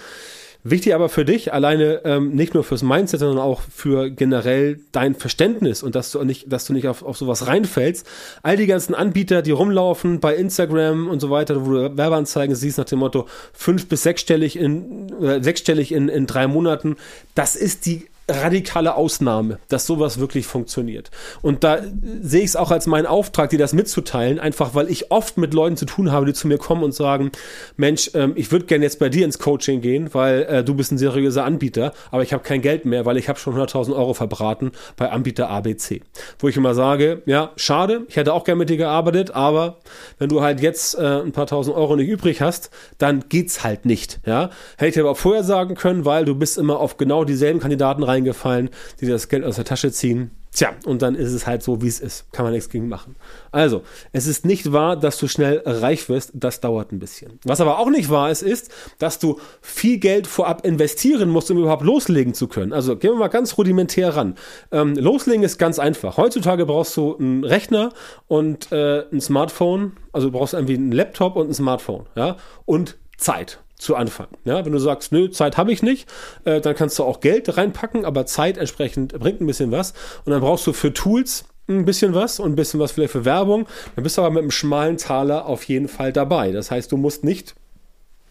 Wichtig 0.63 0.95
aber 0.95 1.09
für 1.09 1.25
dich, 1.25 1.55
alleine 1.55 2.03
ähm, 2.05 2.35
nicht 2.35 2.53
nur 2.53 2.65
fürs 2.65 2.83
Mindset, 2.83 3.21
sondern 3.21 3.39
auch 3.39 3.63
für 3.63 4.11
generell 4.11 4.79
dein 4.93 5.15
Verständnis 5.15 5.83
und 5.83 5.95
dass 5.95 6.13
du 6.13 6.23
nicht, 6.23 6.53
dass 6.53 6.67
du 6.67 6.75
nicht 6.75 6.87
auf, 6.87 7.03
auf 7.03 7.17
sowas 7.17 7.47
reinfällst. 7.47 8.07
All 8.43 8.59
die 8.59 8.67
ganzen 8.67 8.95
Anbieter, 8.95 9.41
die 9.41 9.53
rumlaufen 9.53 10.21
bei 10.21 10.37
Instagram 10.37 11.09
und 11.09 11.21
so 11.21 11.31
weiter, 11.31 11.65
wo 11.65 11.73
du 11.73 11.97
Werbeanzeigen 11.97 12.55
siehst 12.55 12.77
nach 12.77 12.85
dem 12.85 12.99
Motto 12.99 13.27
fünf 13.55 13.89
bis 13.89 14.03
sechsstellig 14.03 14.57
in 14.57 15.11
äh, 15.23 15.43
sechsstellig 15.43 15.93
in, 15.93 16.11
in 16.11 16.27
drei 16.27 16.47
Monaten, 16.47 16.97
das 17.35 17.57
ist 17.57 17.87
die 17.87 18.10
radikale 18.31 18.95
Ausnahme, 18.95 19.59
dass 19.69 19.87
sowas 19.87 20.19
wirklich 20.19 20.47
funktioniert. 20.47 21.11
Und 21.43 21.65
da 21.65 21.79
sehe 22.23 22.41
ich 22.41 22.47
es 22.47 22.57
auch 22.57 22.71
als 22.71 22.87
meinen 22.87 23.07
Auftrag, 23.07 23.51
dir 23.51 23.59
das 23.59 23.73
mitzuteilen, 23.73 24.39
einfach 24.39 24.75
weil 24.75 24.91
ich 24.91 25.11
oft 25.11 25.39
mit 25.39 25.55
Leuten 25.55 25.77
zu 25.77 25.87
tun 25.87 26.13
habe, 26.13 26.27
die 26.27 26.33
zu 26.33 26.49
mir 26.49 26.59
kommen 26.59 26.83
und 26.83 26.95
sagen, 26.95 27.31
Mensch, 27.77 28.11
ähm, 28.15 28.33
ich 28.37 28.53
würde 28.53 28.67
gerne 28.67 28.85
jetzt 28.85 28.99
bei 28.99 29.09
dir 29.09 29.25
ins 29.25 29.39
Coaching 29.39 29.81
gehen, 29.81 30.13
weil 30.13 30.43
äh, 30.43 30.65
du 30.65 30.75
bist 30.75 30.93
ein 30.93 30.99
seriöser 30.99 31.45
Anbieter, 31.45 31.93
aber 32.11 32.23
ich 32.23 32.33
habe 32.33 32.43
kein 32.43 32.63
Geld 32.63 32.85
mehr, 32.85 33.07
weil 33.07 33.17
ich 33.17 33.29
habe 33.29 33.39
schon 33.39 33.55
100.000 33.55 33.95
Euro 33.95 34.15
verbraten 34.15 34.73
bei 34.97 35.11
Anbieter 35.11 35.51
ABC. 35.51 36.03
Wo 36.39 36.49
ich 36.49 36.57
immer 36.57 36.75
sage, 36.75 37.23
ja, 37.27 37.53
schade, 37.57 38.05
ich 38.09 38.17
hätte 38.17 38.33
auch 38.33 38.45
gerne 38.45 38.59
mit 38.59 38.71
dir 38.71 38.77
gearbeitet, 38.77 39.33
aber 39.33 39.79
wenn 40.19 40.29
du 40.29 40.41
halt 40.41 40.61
jetzt 40.61 40.99
äh, 40.99 41.21
ein 41.21 41.33
paar 41.33 41.47
tausend 41.47 41.77
Euro 41.77 41.97
nicht 41.97 42.09
übrig 42.09 42.41
hast, 42.41 42.71
dann 42.99 43.25
geht's 43.29 43.65
halt 43.65 43.85
nicht. 43.85 44.21
Ja, 44.27 44.51
hätte 44.77 44.91
ich 44.91 45.01
aber 45.01 45.11
auch 45.11 45.17
vorher 45.17 45.45
sagen 45.45 45.75
können, 45.75 46.05
weil 46.05 46.25
du 46.25 46.35
bist 46.35 46.59
immer 46.59 46.79
auf 46.79 46.97
genau 46.97 47.25
dieselben 47.25 47.61
Kandidaten 47.61 48.03
rein 48.03 48.20
reingefallen, 48.21 48.71
die 49.01 49.07
das 49.07 49.29
Geld 49.29 49.45
aus 49.45 49.57
der 49.57 49.65
Tasche 49.65 49.91
ziehen. 49.93 50.31
Tja, 50.53 50.71
und 50.85 51.01
dann 51.01 51.15
ist 51.15 51.33
es 51.33 51.47
halt 51.47 51.63
so, 51.63 51.81
wie 51.81 51.87
es 51.87 52.01
ist. 52.01 52.33
Kann 52.33 52.45
man 52.45 52.53
nichts 52.53 52.71
gegen 52.71 52.89
machen. 52.89 53.15
Also, 53.53 53.83
es 54.13 54.27
ist 54.27 54.45
nicht 54.45 54.73
wahr, 54.73 54.97
dass 54.97 55.17
du 55.17 55.29
schnell 55.29 55.63
reich 55.65 56.09
wirst. 56.09 56.33
Das 56.35 56.61
dauert 56.61 56.91
ein 56.91 56.99
bisschen. 56.99 57.39
Was 57.45 57.61
aber 57.61 57.79
auch 57.79 57.89
nicht 57.89 58.11
wahr 58.11 58.33
ist, 58.33 58.43
ist, 58.43 58.73
dass 58.99 59.21
du 59.21 59.39
viel 59.63 59.99
Geld 59.99 60.27
vorab 60.27 60.67
investieren 60.67 61.29
musst, 61.29 61.53
um 61.53 61.59
überhaupt 61.59 61.85
loslegen 61.85 62.35
zu 62.35 62.49
können. 62.49 62.73
Also, 62.73 62.97
gehen 62.97 63.13
wir 63.13 63.19
mal 63.19 63.29
ganz 63.29 63.57
rudimentär 63.59 64.17
ran. 64.17 64.35
Ähm, 64.73 64.97
loslegen 64.97 65.45
ist 65.45 65.57
ganz 65.57 65.79
einfach. 65.79 66.17
Heutzutage 66.17 66.67
brauchst 66.67 66.97
du 66.97 67.17
einen 67.17 67.45
Rechner 67.45 67.93
und 68.27 68.73
äh, 68.73 69.05
ein 69.13 69.21
Smartphone. 69.21 69.93
Also, 70.11 70.31
du 70.31 70.33
brauchst 70.37 70.55
irgendwie 70.55 70.75
einen 70.75 70.91
Laptop 70.91 71.37
und 71.37 71.49
ein 71.49 71.55
Smartphone. 71.55 72.07
Ja, 72.17 72.39
und 72.67 72.99
Zeit 73.19 73.61
zu 73.81 73.97
Anfang. 73.97 74.29
Ja, 74.45 74.65
wenn 74.65 74.73
du 74.73 74.79
sagst, 74.79 75.13
nö, 75.13 75.31
Zeit 75.31 75.57
habe 75.57 75.73
ich 75.73 75.83
nicht, 75.83 76.09
äh, 76.45 76.61
dann 76.61 76.75
kannst 76.75 76.99
du 76.99 77.05
auch 77.05 77.21
Geld 77.21 77.57
reinpacken, 77.57 78.05
aber 78.05 78.27
Zeit 78.27 78.59
entsprechend 78.59 79.19
bringt 79.19 79.41
ein 79.41 79.47
bisschen 79.47 79.73
was. 79.73 79.95
Und 80.25 80.33
dann 80.33 80.41
brauchst 80.41 80.67
du 80.67 80.73
für 80.73 80.93
Tools 80.93 81.45
ein 81.69 81.85
bisschen 81.85 82.15
was 82.15 82.41
und 82.41 82.53
ein 82.53 82.57
bisschen 82.57 82.81
was 82.81 82.93
vielleicht 82.93 83.13
für 83.13 83.25
Werbung. 83.25 83.67
Dann 83.95 84.03
bist 84.03 84.19
du 84.19 84.23
aber 84.23 84.31
mit 84.31 84.43
einem 84.43 84.51
schmalen 84.51 84.97
Taler 84.97 85.47
auf 85.47 85.65
jeden 85.65 85.89
Fall 85.89 86.13
dabei. 86.13 86.53
Das 86.53 86.71
heißt, 86.71 86.93
du 86.93 86.97
musst 86.97 87.25
nicht 87.25 87.55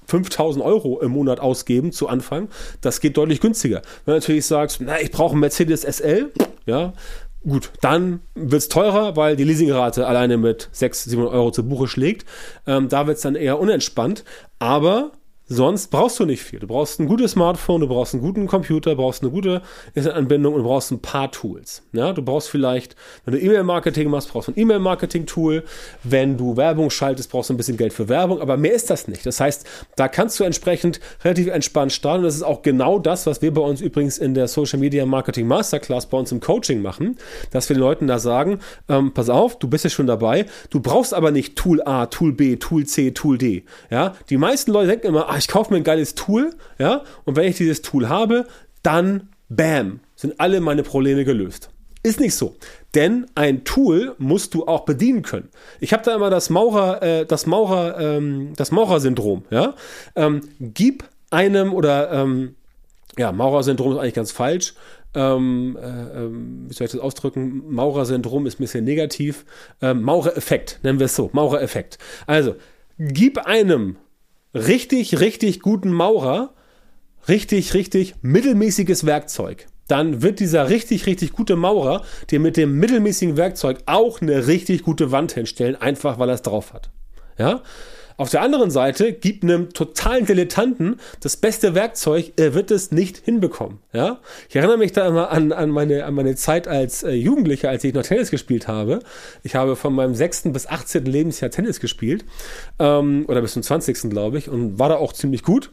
5000 0.08 0.64
Euro 0.64 1.00
im 1.00 1.12
Monat 1.12 1.40
ausgeben 1.40 1.92
zu 1.92 2.08
Anfang. 2.08 2.50
Das 2.82 3.00
geht 3.00 3.18
deutlich 3.18 3.42
günstiger. 3.42 3.82
Wenn 4.06 4.14
du 4.14 4.20
natürlich 4.20 4.46
sagst, 4.46 4.82
na, 4.82 5.00
ich 5.00 5.12
brauche 5.12 5.32
einen 5.32 5.42
Mercedes 5.42 5.82
SL, 5.82 6.32
ja, 6.66 6.94
Gut, 7.48 7.72
dann 7.80 8.20
wird 8.36 8.62
es 8.62 8.68
teurer, 8.68 9.16
weil 9.16 9.38
die 9.38 9.46
Leasingrate 9.46 10.06
alleine 10.06 10.36
mit 10.36 10.68
600, 10.74 11.12
700 11.12 11.34
Euro 11.34 11.52
zu 11.52 11.68
Buche 11.68 11.88
schlägt. 11.88 12.28
Ähm, 12.68 12.90
da 12.90 13.08
wird 13.08 13.16
es 13.16 13.24
dann 13.24 13.36
eher 13.36 13.60
unentspannt. 13.60 14.26
Aber 14.60 15.14
Sonst 15.52 15.88
brauchst 15.88 16.20
du 16.20 16.26
nicht 16.26 16.44
viel. 16.44 16.60
Du 16.60 16.68
brauchst 16.68 17.00
ein 17.00 17.08
gutes 17.08 17.32
Smartphone, 17.32 17.82
du 17.82 17.88
brauchst 17.88 18.14
einen 18.14 18.22
guten 18.22 18.46
Computer, 18.46 18.96
brauchst 18.96 19.24
eine 19.24 19.32
gute 19.32 19.64
Internetanbindung 19.96 20.54
und 20.54 20.62
du 20.62 20.68
brauchst 20.68 20.92
ein 20.92 21.00
paar 21.00 21.32
Tools. 21.32 21.82
Ja, 21.92 22.14
du 22.14 22.22
brauchst 22.22 22.50
vielleicht, 22.50 22.96
wenn 23.26 23.34
du 23.34 23.42
E-Mail-Marketing 23.42 24.12
machst, 24.12 24.32
brauchst 24.32 24.50
du 24.50 24.52
ein 24.52 24.60
E-Mail-Marketing-Tool. 24.60 25.64
Wenn 26.04 26.38
du 26.38 26.56
Werbung 26.56 26.92
schaltest, 26.92 27.32
brauchst 27.32 27.50
du 27.50 27.56
ein 27.56 27.58
bisschen 27.58 27.78
Geld 27.78 27.94
für 27.94 28.08
Werbung, 28.08 28.42
aber 28.42 28.58
mehr 28.58 28.74
ist 28.74 28.92
das 28.92 29.08
nicht. 29.08 29.26
Das 29.26 29.40
heißt, 29.40 29.66
da 29.96 30.08
kannst 30.08 30.40
du 30.40 30.44
entsprechend 30.44 31.00
relativ 31.24 31.48
entspannt 31.48 31.94
starten. 31.94 32.20
Und 32.20 32.26
das 32.26 32.36
ist 32.36 32.44
auch 32.44 32.62
genau 32.62 33.00
das, 33.00 33.26
was 33.26 33.42
wir 33.42 33.52
bei 33.52 33.62
uns 33.62 33.82
übrigens 33.82 34.20
in 34.20 34.36
der 34.36 34.48
Social 34.48 34.78
Media 34.78 35.04
Marketing 35.08 35.48
Masterclass 35.48 36.06
bei 36.06 36.18
uns 36.20 36.32
im 36.32 36.42
Coaching 36.42 36.84
machen, 36.84 37.18
dass 37.50 37.70
wir 37.70 37.76
den 37.76 37.82
Leuten 37.82 38.06
da 38.06 38.20
sagen, 38.20 38.60
ähm, 38.88 39.16
pass 39.16 39.32
auf, 39.32 39.58
du 39.58 39.68
bist 39.68 39.84
ja 39.84 39.90
schon 39.90 40.06
dabei, 40.06 40.46
du 40.70 40.80
brauchst 40.80 41.16
aber 41.16 41.32
nicht 41.32 41.56
Tool 41.56 41.82
A, 41.82 42.06
Tool 42.06 42.34
B, 42.34 42.58
Tool 42.58 42.86
C, 42.86 43.10
Tool 43.12 43.40
D. 43.40 43.64
Ja, 43.90 44.14
die 44.30 44.38
meisten 44.38 44.72
Leute 44.72 44.90
denken 44.90 45.08
immer, 45.08 45.28
ah, 45.28 45.39
ich 45.40 45.48
kaufe 45.48 45.72
mir 45.72 45.78
ein 45.78 45.84
geiles 45.84 46.16
Tool, 46.16 46.52
ja, 46.78 47.04
und 47.26 47.36
wenn 47.36 47.48
ich 47.48 47.58
dieses 47.58 47.82
Tool 47.82 48.10
habe, 48.10 48.46
dann 48.84 49.30
bam, 49.50 50.00
sind 50.16 50.40
alle 50.40 50.62
meine 50.62 50.84
Probleme 50.84 51.26
gelöst. 51.26 51.70
Ist 52.02 52.20
nicht 52.20 52.36
so. 52.36 52.56
Denn 52.96 53.26
ein 53.36 53.66
Tool 53.66 54.16
musst 54.20 54.54
du 54.54 54.66
auch 54.68 54.86
bedienen 54.86 55.22
können. 55.22 55.50
Ich 55.82 55.92
habe 55.92 56.04
da 56.04 56.16
immer 56.16 56.30
das 56.30 56.50
Maurer, 56.50 57.04
äh, 57.04 57.26
das 57.26 57.46
Maurer, 57.46 58.00
ähm, 58.00 58.54
das 58.56 58.72
Maurer-Syndrom. 58.72 59.44
Ja? 59.50 59.76
Ähm, 60.16 60.42
gib 60.60 61.04
einem 61.30 61.74
oder 61.74 62.12
ähm, 62.12 62.56
ja, 63.18 63.32
Maurer-Syndrom 63.34 63.94
ist 63.94 63.98
eigentlich 64.00 64.14
ganz 64.14 64.32
falsch. 64.32 64.76
Ähm, 65.14 65.78
äh, 65.82 65.88
ähm, 66.24 66.66
wie 66.70 66.74
soll 66.74 66.86
ich 66.86 66.92
das 66.92 67.02
ausdrücken? 67.02 67.64
Maurer-Syndrom 67.74 68.46
ist 68.46 68.60
ein 68.60 68.64
bisschen 68.64 68.86
negativ. 68.86 69.46
Ähm, 69.82 70.02
Maurer-Effekt, 70.02 70.80
nennen 70.84 71.00
wir 71.00 71.06
es 71.06 71.16
so. 71.16 71.30
Maurer-Effekt. 71.34 71.98
Also, 72.28 72.56
gib 72.98 73.40
einem 73.40 73.98
richtig, 74.54 75.20
richtig 75.20 75.62
guten 75.62 75.92
Maurer 75.92 76.54
richtig, 77.28 77.74
richtig 77.74 78.16
mittelmäßiges 78.22 79.06
Werkzeug. 79.06 79.68
Dann 79.88 80.22
wird 80.22 80.40
dieser 80.40 80.70
richtig, 80.70 81.08
richtig 81.08 81.32
gute 81.34 81.56
Maurer 81.56 82.04
dir 82.30 82.40
mit 82.40 82.58
dem 82.58 82.78
mittelmäßigen 82.80 83.38
Werkzeug 83.38 83.80
auch 83.88 84.22
eine 84.22 84.48
richtig 84.48 84.84
gute 84.84 85.12
Wand 85.12 85.32
hinstellen, 85.32 85.76
einfach 85.76 86.20
weil 86.20 86.30
er 86.30 86.36
es 86.36 86.44
drauf 86.44 86.74
hat. 86.74 86.92
Ja? 87.38 87.62
Auf 88.20 88.30
der 88.30 88.42
anderen 88.42 88.70
Seite 88.70 89.14
gibt 89.14 89.44
einem 89.44 89.70
totalen 89.70 90.26
Dilettanten 90.26 91.00
das 91.22 91.38
beste 91.38 91.74
Werkzeug, 91.74 92.34
er 92.36 92.54
wird 92.54 92.70
es 92.70 92.92
nicht 92.92 93.16
hinbekommen. 93.16 93.78
Ja? 93.94 94.20
Ich 94.50 94.58
erinnere 94.58 94.78
mich 94.78 94.92
da 94.92 95.08
immer 95.08 95.32
an, 95.32 95.54
an, 95.54 95.70
meine, 95.70 96.04
an 96.04 96.16
meine 96.16 96.36
Zeit 96.36 96.68
als 96.68 97.04
äh, 97.04 97.12
Jugendlicher, 97.12 97.70
als 97.70 97.86
ich 97.86 97.94
noch 97.94 98.04
Tennis 98.04 98.30
gespielt 98.30 98.68
habe. 98.68 99.00
Ich 99.44 99.56
habe 99.56 99.78
von 99.78 99.94
meinem 99.94 100.16
6. 100.16 100.52
bis 100.52 100.68
18. 100.68 101.06
Lebensjahr 101.06 101.50
Tennis 101.50 101.80
gespielt. 101.80 102.26
Ähm, 102.78 103.24
oder 103.30 103.40
bis 103.42 103.54
zum 103.54 103.64
20. 103.64 104.10
glaube 104.10 104.38
ich. 104.38 104.50
Und 104.50 104.78
war 104.78 104.90
da 104.90 104.98
auch 104.98 105.14
ziemlich 105.14 105.44
gut 105.44 105.72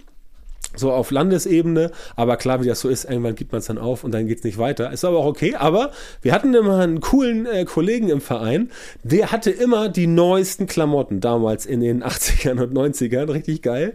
so 0.77 0.93
auf 0.93 1.11
Landesebene, 1.11 1.91
aber 2.15 2.37
klar, 2.37 2.63
wie 2.63 2.69
das 2.69 2.81
so 2.81 2.89
ist, 2.89 3.05
irgendwann 3.05 3.35
gibt 3.35 3.53
man 3.53 3.61
es 3.61 3.67
dann 3.67 3.79
auf 3.79 4.05
und 4.05 4.13
dann 4.13 4.27
geht 4.27 4.39
es 4.39 4.45
nicht 4.45 4.59
weiter. 4.59 4.93
Ist 4.93 5.05
aber 5.05 5.19
auch 5.19 5.27
okay, 5.27 5.55
aber 5.57 5.91
wir 6.23 6.33
hatten 6.33 6.55
immer 6.55 6.79
einen 6.79 7.01
coolen 7.01 7.47
äh, 7.47 7.65
Kollegen 7.65 8.09
im 8.09 8.21
Verein, 8.21 8.71
der 9.03 9.33
hatte 9.33 9.51
immer 9.51 9.89
die 9.89 10.07
neuesten 10.07 10.67
Klamotten, 10.67 11.21
damals 11.21 11.67
in 11.67 11.81
den 11.81 12.05
80ern 12.05 12.63
und 12.63 12.75
90ern, 12.75 13.33
richtig 13.33 13.63
geil. 13.63 13.95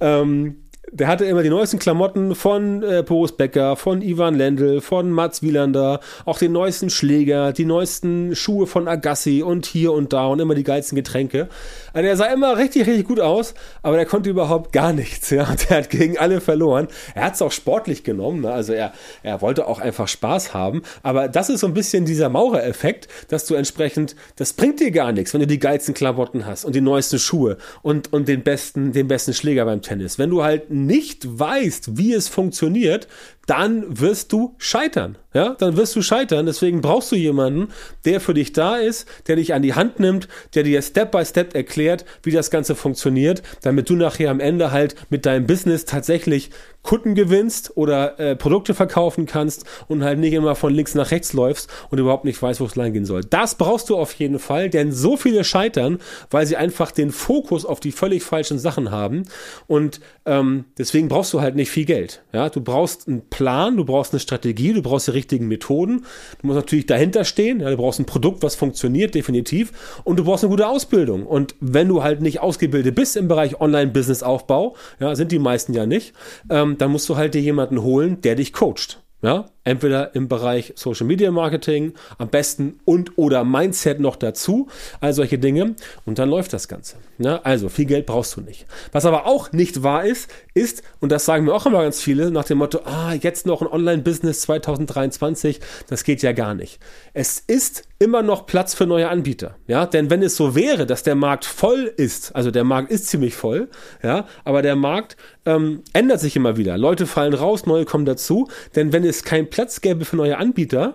Ähm, 0.00 0.61
der 0.90 1.06
hatte 1.06 1.24
immer 1.24 1.42
die 1.42 1.48
neuesten 1.48 1.78
Klamotten 1.78 2.34
von 2.34 2.82
äh, 2.82 3.04
Boris 3.06 3.32
Becker, 3.32 3.76
von 3.76 4.02
Ivan 4.02 4.34
Lendl, 4.34 4.80
von 4.80 5.10
Mats 5.12 5.40
Wielander, 5.40 6.00
auch 6.24 6.38
den 6.38 6.52
neuesten 6.52 6.90
Schläger, 6.90 7.52
die 7.52 7.64
neuesten 7.64 8.34
Schuhe 8.34 8.66
von 8.66 8.88
Agassi 8.88 9.42
und 9.42 9.64
hier 9.64 9.92
und 9.92 10.12
da 10.12 10.26
und 10.26 10.40
immer 10.40 10.56
die 10.56 10.64
geilsten 10.64 10.96
Getränke. 10.96 11.48
Also 11.92 12.04
der 12.04 12.16
sah 12.16 12.26
immer 12.26 12.58
richtig, 12.58 12.86
richtig 12.88 13.06
gut 13.06 13.20
aus, 13.20 13.54
aber 13.82 13.96
der 13.96 14.06
konnte 14.06 14.28
überhaupt 14.28 14.72
gar 14.72 14.92
nichts. 14.92 15.30
Ja, 15.30 15.48
und 15.48 15.70
der 15.70 15.78
hat 15.78 15.90
gegen 15.90 16.18
alle 16.18 16.40
verloren. 16.40 16.88
Er 17.14 17.24
hat 17.24 17.34
es 17.34 17.42
auch 17.42 17.52
sportlich 17.52 18.04
genommen, 18.04 18.42
ne? 18.42 18.52
also 18.52 18.72
er, 18.74 18.92
er 19.22 19.40
wollte 19.40 19.66
auch 19.66 19.78
einfach 19.78 20.08
Spaß 20.08 20.52
haben. 20.52 20.82
Aber 21.02 21.28
das 21.28 21.48
ist 21.48 21.60
so 21.60 21.68
ein 21.68 21.74
bisschen 21.74 22.04
dieser 22.04 22.28
Maurer-Effekt, 22.28 23.08
dass 23.28 23.46
du 23.46 23.54
entsprechend, 23.54 24.14
das 24.36 24.52
bringt 24.52 24.80
dir 24.80 24.90
gar 24.90 25.12
nichts, 25.12 25.32
wenn 25.32 25.40
du 25.40 25.46
die 25.46 25.58
geilsten 25.58 25.94
Klamotten 25.94 26.44
hast 26.44 26.64
und 26.64 26.74
die 26.74 26.80
neuesten 26.80 27.18
Schuhe 27.18 27.56
und, 27.82 28.12
und 28.12 28.28
den 28.28 28.42
besten, 28.42 28.92
den 28.92 29.08
besten 29.08 29.32
Schläger 29.32 29.64
beim 29.64 29.80
Tennis. 29.80 30.18
Wenn 30.18 30.28
du 30.28 30.42
halt 30.42 30.71
nicht 30.72 31.38
weißt, 31.38 31.96
wie 31.96 32.12
es 32.12 32.28
funktioniert, 32.28 33.08
dann 33.46 34.00
wirst 34.00 34.32
du 34.32 34.54
scheitern. 34.58 35.18
Ja, 35.34 35.56
dann 35.58 35.76
wirst 35.76 35.96
du 35.96 36.02
scheitern. 36.02 36.44
Deswegen 36.44 36.82
brauchst 36.82 37.10
du 37.10 37.16
jemanden, 37.16 37.68
der 38.04 38.20
für 38.20 38.34
dich 38.34 38.52
da 38.52 38.76
ist, 38.76 39.08
der 39.26 39.36
dich 39.36 39.54
an 39.54 39.62
die 39.62 39.74
Hand 39.74 39.98
nimmt, 39.98 40.28
der 40.54 40.62
dir 40.62 40.82
Step 40.82 41.10
by 41.10 41.24
Step 41.24 41.54
erklärt, 41.54 42.04
wie 42.22 42.32
das 42.32 42.50
Ganze 42.50 42.74
funktioniert, 42.74 43.42
damit 43.62 43.88
du 43.88 43.96
nachher 43.96 44.30
am 44.30 44.40
Ende 44.40 44.72
halt 44.72 44.94
mit 45.08 45.24
deinem 45.24 45.46
Business 45.46 45.86
tatsächlich 45.86 46.50
Kunden 46.82 47.14
gewinnst 47.14 47.76
oder 47.76 48.18
äh, 48.18 48.36
Produkte 48.36 48.74
verkaufen 48.74 49.24
kannst 49.24 49.64
und 49.86 50.02
halt 50.02 50.18
nicht 50.18 50.32
immer 50.32 50.54
von 50.54 50.74
links 50.74 50.94
nach 50.94 51.12
rechts 51.12 51.32
läufst 51.32 51.70
und 51.90 51.98
überhaupt 51.98 52.24
nicht 52.24 52.42
weißt, 52.42 52.60
wo 52.60 52.64
es 52.64 52.76
lang 52.76 52.92
gehen 52.92 53.04
soll. 53.04 53.22
Das 53.22 53.54
brauchst 53.54 53.88
du 53.88 53.96
auf 53.96 54.12
jeden 54.14 54.38
Fall, 54.38 54.68
denn 54.68 54.92
so 54.92 55.16
viele 55.16 55.44
scheitern, 55.44 55.98
weil 56.30 56.44
sie 56.44 56.56
einfach 56.56 56.90
den 56.90 57.12
Fokus 57.12 57.64
auf 57.64 57.78
die 57.80 57.92
völlig 57.92 58.24
falschen 58.24 58.58
Sachen 58.58 58.90
haben 58.90 59.22
und 59.68 60.00
ähm, 60.26 60.64
deswegen 60.76 61.08
brauchst 61.08 61.32
du 61.32 61.40
halt 61.40 61.54
nicht 61.54 61.70
viel 61.70 61.84
Geld. 61.84 62.22
Ja, 62.32 62.48
du 62.48 62.60
brauchst 62.60 63.06
einen 63.08 63.28
Plan, 63.30 63.41
du 63.76 63.84
brauchst 63.84 64.12
eine 64.12 64.20
Strategie, 64.20 64.72
du 64.72 64.82
brauchst 64.82 65.08
die 65.08 65.12
richtigen 65.12 65.48
Methoden, 65.48 66.04
du 66.40 66.46
musst 66.46 66.56
natürlich 66.56 66.86
dahinter 66.86 67.24
stehen, 67.24 67.60
ja, 67.60 67.70
du 67.70 67.76
brauchst 67.76 68.00
ein 68.00 68.06
Produkt, 68.06 68.42
was 68.42 68.54
funktioniert, 68.54 69.14
definitiv. 69.14 70.00
Und 70.04 70.18
du 70.18 70.24
brauchst 70.24 70.44
eine 70.44 70.50
gute 70.50 70.68
Ausbildung. 70.68 71.26
Und 71.26 71.54
wenn 71.60 71.88
du 71.88 72.02
halt 72.02 72.20
nicht 72.20 72.40
ausgebildet 72.40 72.94
bist 72.94 73.16
im 73.16 73.28
Bereich 73.28 73.60
Online-Business-Aufbau, 73.60 74.76
ja, 75.00 75.14
sind 75.14 75.32
die 75.32 75.38
meisten 75.38 75.74
ja 75.74 75.86
nicht, 75.86 76.14
ähm, 76.50 76.78
dann 76.78 76.90
musst 76.92 77.08
du 77.08 77.16
halt 77.16 77.34
dir 77.34 77.42
jemanden 77.42 77.82
holen, 77.82 78.20
der 78.20 78.34
dich 78.34 78.52
coacht. 78.52 79.00
Ja, 79.22 79.50
entweder 79.64 80.14
im 80.14 80.28
Bereich 80.28 80.72
Social 80.76 81.06
Media 81.06 81.30
Marketing, 81.30 81.94
am 82.18 82.28
besten 82.28 82.80
und 82.84 83.16
oder 83.16 83.44
Mindset 83.44 84.00
noch 84.00 84.16
dazu, 84.16 84.68
all 85.00 85.12
solche 85.12 85.38
Dinge 85.38 85.76
und 86.04 86.18
dann 86.18 86.28
läuft 86.28 86.52
das 86.52 86.68
Ganze. 86.68 86.96
Ja, 87.18 87.40
also 87.44 87.68
viel 87.68 87.84
Geld 87.84 88.06
brauchst 88.06 88.36
du 88.36 88.40
nicht. 88.40 88.66
Was 88.90 89.04
aber 89.04 89.26
auch 89.26 89.52
nicht 89.52 89.82
wahr 89.82 90.04
ist, 90.04 90.30
ist, 90.54 90.82
und 91.00 91.12
das 91.12 91.24
sagen 91.24 91.44
mir 91.44 91.54
auch 91.54 91.66
immer 91.66 91.82
ganz 91.82 92.00
viele, 92.00 92.30
nach 92.30 92.44
dem 92.44 92.58
Motto, 92.58 92.80
ah, 92.84 93.12
jetzt 93.14 93.46
noch 93.46 93.62
ein 93.62 93.68
Online-Business 93.68 94.40
2023, 94.42 95.60
das 95.88 96.04
geht 96.04 96.22
ja 96.22 96.32
gar 96.32 96.54
nicht. 96.54 96.80
Es 97.14 97.38
ist 97.38 97.84
immer 97.98 98.22
noch 98.22 98.46
Platz 98.46 98.74
für 98.74 98.86
neue 98.86 99.08
Anbieter. 99.08 99.56
Ja, 99.68 99.86
denn 99.86 100.10
wenn 100.10 100.22
es 100.22 100.36
so 100.36 100.56
wäre, 100.56 100.86
dass 100.86 101.04
der 101.04 101.14
Markt 101.14 101.44
voll 101.44 101.92
ist, 101.96 102.34
also 102.34 102.50
der 102.50 102.64
Markt 102.64 102.90
ist 102.90 103.06
ziemlich 103.06 103.34
voll, 103.34 103.68
ja, 104.02 104.26
aber 104.44 104.62
der 104.62 104.74
Markt 104.74 105.16
ähm, 105.44 105.82
ändert 105.92 106.20
sich 106.20 106.36
immer 106.36 106.56
wieder. 106.56 106.78
Leute 106.78 107.06
fallen 107.06 107.34
raus, 107.34 107.66
neue 107.66 107.84
kommen 107.84 108.04
dazu. 108.04 108.48
Denn 108.74 108.92
wenn 108.92 109.04
es 109.04 109.24
keinen 109.24 109.50
Platz 109.52 109.82
gäbe 109.82 110.04
für 110.06 110.16
neue 110.16 110.38
Anbieter, 110.38 110.94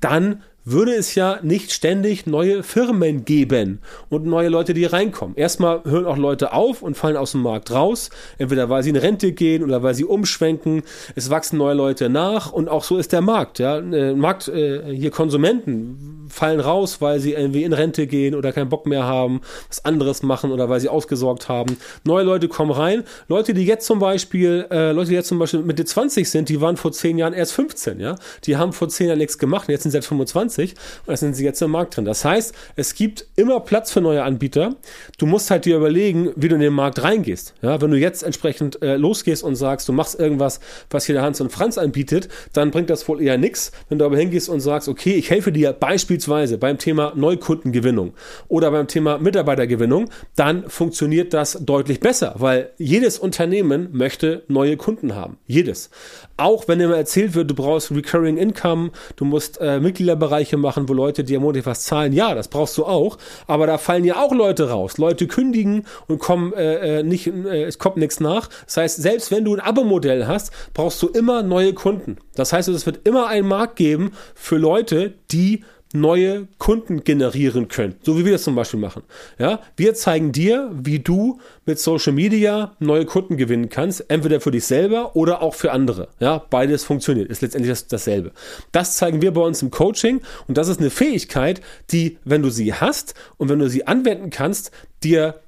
dann 0.00 0.42
würde 0.64 0.94
es 0.94 1.14
ja 1.14 1.38
nicht 1.42 1.72
ständig 1.72 2.26
neue 2.26 2.62
Firmen 2.62 3.24
geben 3.24 3.80
und 4.08 4.26
neue 4.26 4.48
Leute, 4.48 4.74
die 4.74 4.84
reinkommen. 4.84 5.36
Erstmal 5.36 5.82
hören 5.84 6.06
auch 6.06 6.16
Leute 6.16 6.52
auf 6.52 6.82
und 6.82 6.96
fallen 6.96 7.16
aus 7.16 7.32
dem 7.32 7.42
Markt 7.42 7.70
raus, 7.70 8.10
entweder 8.38 8.68
weil 8.68 8.82
sie 8.82 8.90
in 8.90 8.96
Rente 8.96 9.32
gehen 9.32 9.62
oder 9.62 9.82
weil 9.82 9.94
sie 9.94 10.04
umschwenken. 10.04 10.82
Es 11.14 11.30
wachsen 11.30 11.58
neue 11.58 11.74
Leute 11.74 12.08
nach 12.08 12.52
und 12.52 12.68
auch 12.68 12.84
so 12.84 12.98
ist 12.98 13.12
der 13.12 13.22
Markt. 13.22 13.58
Ja, 13.58 13.78
äh, 13.78 14.14
Markt 14.14 14.48
äh, 14.48 14.94
hier 14.94 15.10
Konsumenten 15.10 16.17
fallen 16.28 16.60
raus, 16.60 17.00
weil 17.00 17.20
sie 17.20 17.32
irgendwie 17.32 17.64
in 17.64 17.72
Rente 17.72 18.06
gehen 18.06 18.34
oder 18.34 18.52
keinen 18.52 18.68
Bock 18.68 18.86
mehr 18.86 19.04
haben, 19.04 19.40
was 19.68 19.84
anderes 19.84 20.22
machen 20.22 20.52
oder 20.52 20.68
weil 20.68 20.80
sie 20.80 20.88
ausgesorgt 20.88 21.48
haben. 21.48 21.76
Neue 22.04 22.24
Leute 22.24 22.48
kommen 22.48 22.70
rein. 22.70 23.04
Leute, 23.28 23.54
die 23.54 23.64
jetzt 23.64 23.86
zum 23.86 23.98
Beispiel, 23.98 24.66
äh, 24.70 24.92
Leute, 24.92 25.10
die 25.10 25.16
jetzt 25.16 25.28
zum 25.28 25.38
Beispiel 25.38 25.60
Mitte 25.60 25.84
20 25.84 26.28
sind, 26.28 26.48
die 26.48 26.60
waren 26.60 26.76
vor 26.76 26.92
zehn 26.92 27.18
Jahren 27.18 27.32
erst 27.32 27.52
15. 27.52 28.00
Ja, 28.00 28.16
die 28.44 28.56
haben 28.56 28.72
vor 28.72 28.88
zehn 28.88 29.08
Jahren 29.08 29.18
nichts 29.18 29.38
gemacht 29.38 29.68
und 29.68 29.72
jetzt 29.72 29.82
sind 29.82 29.92
sie 29.92 29.96
seit 29.96 30.04
25 30.04 30.48
20 30.48 30.72
und 30.72 31.08
da 31.08 31.16
sind 31.16 31.34
sie 31.34 31.44
jetzt 31.44 31.60
im 31.62 31.70
Markt 31.70 31.96
drin. 31.96 32.04
Das 32.04 32.24
heißt, 32.24 32.54
es 32.76 32.94
gibt 32.94 33.26
immer 33.36 33.60
Platz 33.60 33.90
für 33.90 34.00
neue 34.00 34.22
Anbieter. 34.22 34.76
Du 35.18 35.26
musst 35.26 35.50
halt 35.50 35.64
dir 35.64 35.76
überlegen, 35.76 36.30
wie 36.36 36.48
du 36.48 36.54
in 36.54 36.60
den 36.60 36.72
Markt 36.72 37.02
reingehst. 37.02 37.54
Ja, 37.62 37.80
wenn 37.80 37.90
du 37.90 37.98
jetzt 37.98 38.22
entsprechend 38.22 38.82
äh, 38.82 38.96
losgehst 38.96 39.42
und 39.42 39.56
sagst, 39.56 39.88
du 39.88 39.92
machst 39.92 40.18
irgendwas, 40.18 40.60
was 40.90 41.06
hier 41.06 41.14
der 41.14 41.22
Hans 41.22 41.40
und 41.40 41.50
Franz 41.50 41.78
anbietet, 41.78 42.28
dann 42.52 42.70
bringt 42.70 42.90
das 42.90 43.06
wohl 43.08 43.20
eher 43.20 43.38
nichts. 43.38 43.72
Wenn 43.88 43.98
du 43.98 44.04
aber 44.04 44.16
hingehst 44.16 44.48
und 44.48 44.60
sagst, 44.60 44.88
okay, 44.88 45.14
ich 45.14 45.30
helfe 45.30 45.52
dir 45.52 45.72
beispielsweise 46.18 46.58
beim 46.58 46.78
Thema 46.78 47.12
Neukundengewinnung 47.14 48.12
oder 48.48 48.70
beim 48.70 48.88
Thema 48.88 49.18
Mitarbeitergewinnung, 49.18 50.10
dann 50.34 50.68
funktioniert 50.68 51.32
das 51.32 51.58
deutlich 51.60 52.00
besser, 52.00 52.34
weil 52.38 52.70
jedes 52.76 53.18
Unternehmen 53.18 53.88
möchte 53.92 54.42
neue 54.48 54.76
Kunden 54.76 55.14
haben. 55.14 55.38
Jedes. 55.46 55.90
Auch 56.36 56.68
wenn 56.68 56.80
immer 56.80 56.96
erzählt 56.96 57.34
wird, 57.34 57.50
du 57.50 57.54
brauchst 57.54 57.90
Recurring 57.90 58.36
Income, 58.36 58.90
du 59.16 59.24
musst 59.24 59.60
äh, 59.60 59.80
Mitgliederbereich 59.80 60.18
Bereiche 60.28 60.56
machen, 60.56 60.88
wo 60.88 60.92
Leute 60.92 61.24
dir 61.24 61.40
monatlich 61.40 61.66
was 61.66 61.84
zahlen. 61.84 62.12
Ja, 62.12 62.34
das 62.34 62.48
brauchst 62.48 62.76
du 62.76 62.84
auch. 62.84 63.18
Aber 63.46 63.66
da 63.66 63.78
fallen 63.78 64.04
ja 64.04 64.16
auch 64.16 64.32
Leute 64.32 64.68
raus. 64.68 64.98
Leute 64.98 65.26
kündigen 65.26 65.86
und 66.06 66.18
kommen 66.18 66.52
äh, 66.52 66.98
äh 66.98 67.02
nicht, 67.02 67.28
äh, 67.28 67.64
es 67.64 67.78
kommt 67.78 67.96
nichts 67.96 68.20
nach. 68.20 68.48
Das 68.66 68.76
heißt, 68.76 69.02
selbst 69.02 69.30
wenn 69.30 69.44
du 69.44 69.54
ein 69.54 69.60
Abo-Modell 69.60 70.26
hast, 70.26 70.52
brauchst 70.74 71.00
du 71.02 71.08
immer 71.08 71.42
neue 71.42 71.72
Kunden. 71.72 72.18
Das 72.34 72.52
heißt, 72.52 72.68
es 72.68 72.84
wird 72.84 73.06
immer 73.06 73.28
einen 73.28 73.48
Markt 73.48 73.76
geben 73.76 74.12
für 74.34 74.56
Leute, 74.56 75.14
die 75.30 75.64
neue 75.92 76.48
Kunden 76.58 77.04
generieren 77.04 77.68
können. 77.68 77.96
So 78.02 78.18
wie 78.18 78.24
wir 78.24 78.32
das 78.32 78.42
zum 78.42 78.54
Beispiel 78.54 78.80
machen. 78.80 79.02
Ja, 79.38 79.60
wir 79.76 79.94
zeigen 79.94 80.32
dir, 80.32 80.70
wie 80.74 80.98
du 80.98 81.40
mit 81.66 81.78
Social 81.78 82.12
Media 82.12 82.76
neue 82.78 83.06
Kunden 83.06 83.36
gewinnen 83.36 83.68
kannst. 83.68 84.10
Entweder 84.10 84.40
für 84.40 84.50
dich 84.50 84.64
selber 84.64 85.16
oder 85.16 85.42
auch 85.42 85.54
für 85.54 85.72
andere. 85.72 86.08
Ja, 86.20 86.44
beides 86.50 86.84
funktioniert. 86.84 87.30
Ist 87.30 87.42
letztendlich 87.42 87.70
das, 87.70 87.86
dasselbe. 87.86 88.32
Das 88.72 88.96
zeigen 88.96 89.22
wir 89.22 89.32
bei 89.32 89.40
uns 89.40 89.62
im 89.62 89.70
Coaching. 89.70 90.20
Und 90.46 90.58
das 90.58 90.68
ist 90.68 90.80
eine 90.80 90.90
Fähigkeit, 90.90 91.60
die, 91.90 92.18
wenn 92.24 92.42
du 92.42 92.50
sie 92.50 92.74
hast 92.74 93.14
und 93.36 93.48
wenn 93.48 93.58
du 93.58 93.68
sie 93.68 93.86
anwenden 93.86 94.30
kannst, 94.30 94.70
dir 95.02 95.40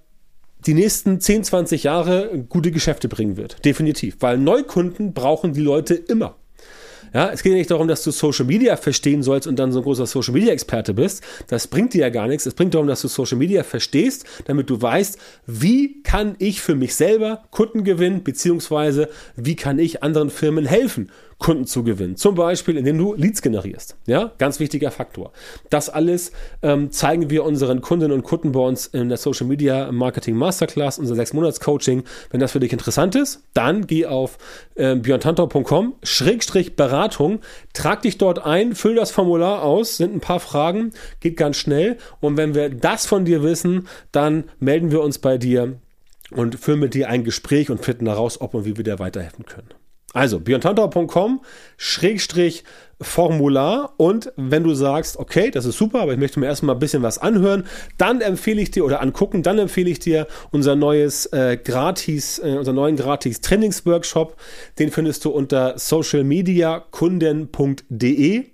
die 0.66 0.74
nächsten 0.74 1.20
10, 1.20 1.44
20 1.44 1.84
Jahre 1.84 2.44
gute 2.48 2.70
Geschäfte 2.70 3.08
bringen 3.08 3.36
wird. 3.36 3.64
Definitiv. 3.64 4.16
Weil 4.20 4.38
Neukunden 4.38 5.14
brauchen 5.14 5.52
die 5.52 5.62
Leute 5.62 5.94
immer. 5.94 6.36
Ja, 7.12 7.30
es 7.30 7.42
geht 7.42 7.52
ja 7.52 7.58
nicht 7.58 7.70
darum, 7.70 7.88
dass 7.88 8.04
du 8.04 8.10
Social 8.10 8.46
Media 8.46 8.76
verstehen 8.76 9.22
sollst 9.22 9.46
und 9.46 9.58
dann 9.58 9.72
so 9.72 9.80
ein 9.80 9.82
großer 9.82 10.06
Social 10.06 10.32
Media 10.32 10.52
Experte 10.52 10.94
bist. 10.94 11.22
Das 11.48 11.66
bringt 11.66 11.94
dir 11.94 12.02
ja 12.02 12.08
gar 12.08 12.28
nichts. 12.28 12.46
Es 12.46 12.54
bringt 12.54 12.74
darum, 12.74 12.86
dass 12.86 13.02
du 13.02 13.08
Social 13.08 13.38
Media 13.38 13.64
verstehst, 13.64 14.24
damit 14.44 14.70
du 14.70 14.80
weißt, 14.80 15.18
wie 15.46 16.02
kann 16.02 16.36
ich 16.38 16.60
für 16.60 16.76
mich 16.76 16.94
selber 16.94 17.42
Kunden 17.50 17.84
gewinnen, 17.84 18.22
beziehungsweise 18.22 19.08
wie 19.36 19.56
kann 19.56 19.78
ich 19.78 20.02
anderen 20.02 20.30
Firmen 20.30 20.66
helfen, 20.66 21.10
Kunden 21.40 21.66
zu 21.66 21.82
gewinnen. 21.82 22.16
Zum 22.16 22.34
Beispiel, 22.34 22.76
indem 22.76 22.98
du 22.98 23.14
Leads 23.14 23.42
generierst. 23.42 23.96
Ja, 24.06 24.30
ganz 24.38 24.60
wichtiger 24.60 24.90
Faktor. 24.90 25.32
Das 25.70 25.88
alles 25.88 26.32
ähm, 26.62 26.92
zeigen 26.92 27.30
wir 27.30 27.44
unseren 27.44 27.80
Kundinnen 27.80 28.12
und 28.12 28.22
Kunden 28.22 28.52
bei 28.52 28.60
uns 28.60 28.86
in 28.86 29.08
der 29.08 29.18
Social 29.18 29.46
Media 29.46 29.90
Marketing 29.90 30.36
Masterclass, 30.36 30.98
unser 30.98 31.14
6 31.14 31.32
Monats 31.32 31.58
Coaching. 31.58 32.04
Wenn 32.30 32.40
das 32.40 32.52
für 32.52 32.60
dich 32.60 32.72
interessant 32.72 33.14
ist, 33.14 33.42
dann 33.54 33.86
geh 33.86 34.04
auf 34.04 34.36
äh, 34.74 34.94
björntantor.com 34.94 35.94
Schrägstrich 36.02 36.76
Beratung, 36.76 37.40
trag 37.72 38.02
dich 38.02 38.18
dort 38.18 38.44
ein, 38.44 38.74
füll 38.74 38.94
das 38.94 39.10
Formular 39.10 39.62
aus, 39.62 39.96
sind 39.96 40.14
ein 40.14 40.20
paar 40.20 40.40
Fragen, 40.40 40.92
geht 41.20 41.38
ganz 41.38 41.56
schnell. 41.56 41.96
Und 42.20 42.36
wenn 42.36 42.54
wir 42.54 42.68
das 42.68 43.06
von 43.06 43.24
dir 43.24 43.42
wissen, 43.42 43.88
dann 44.12 44.44
melden 44.58 44.90
wir 44.90 45.00
uns 45.00 45.18
bei 45.18 45.38
dir 45.38 45.78
und 46.30 46.60
führen 46.60 46.80
mit 46.80 46.92
dir 46.92 47.08
ein 47.08 47.24
Gespräch 47.24 47.70
und 47.70 47.82
finden 47.82 48.06
heraus, 48.06 48.42
ob 48.42 48.52
und 48.52 48.66
wie 48.66 48.76
wir 48.76 48.84
dir 48.84 48.98
weiterhelfen 48.98 49.46
können. 49.46 49.79
Also 50.12 50.40
björntantau.com 50.40 51.40
Schrägstrich 51.76 52.64
Formular 53.02 53.94
und 53.96 54.30
wenn 54.36 54.62
du 54.62 54.74
sagst, 54.74 55.16
okay, 55.16 55.50
das 55.50 55.64
ist 55.64 55.78
super, 55.78 56.02
aber 56.02 56.12
ich 56.12 56.18
möchte 56.18 56.38
mir 56.38 56.44
erstmal 56.46 56.76
ein 56.76 56.78
bisschen 56.78 57.02
was 57.02 57.16
anhören, 57.16 57.64
dann 57.96 58.20
empfehle 58.20 58.60
ich 58.60 58.72
dir 58.72 58.84
oder 58.84 59.00
angucken, 59.00 59.42
dann 59.42 59.58
empfehle 59.58 59.88
ich 59.88 60.00
dir 60.00 60.26
unser 60.50 60.76
neues 60.76 61.24
äh, 61.26 61.56
gratis, 61.56 62.38
äh, 62.40 62.56
unser 62.58 62.74
neuen 62.74 62.96
gratis 62.96 63.40
Trainingsworkshop. 63.40 64.36
Den 64.78 64.90
findest 64.90 65.24
du 65.24 65.30
unter 65.30 65.78
socialmediakunden.de 65.78 68.44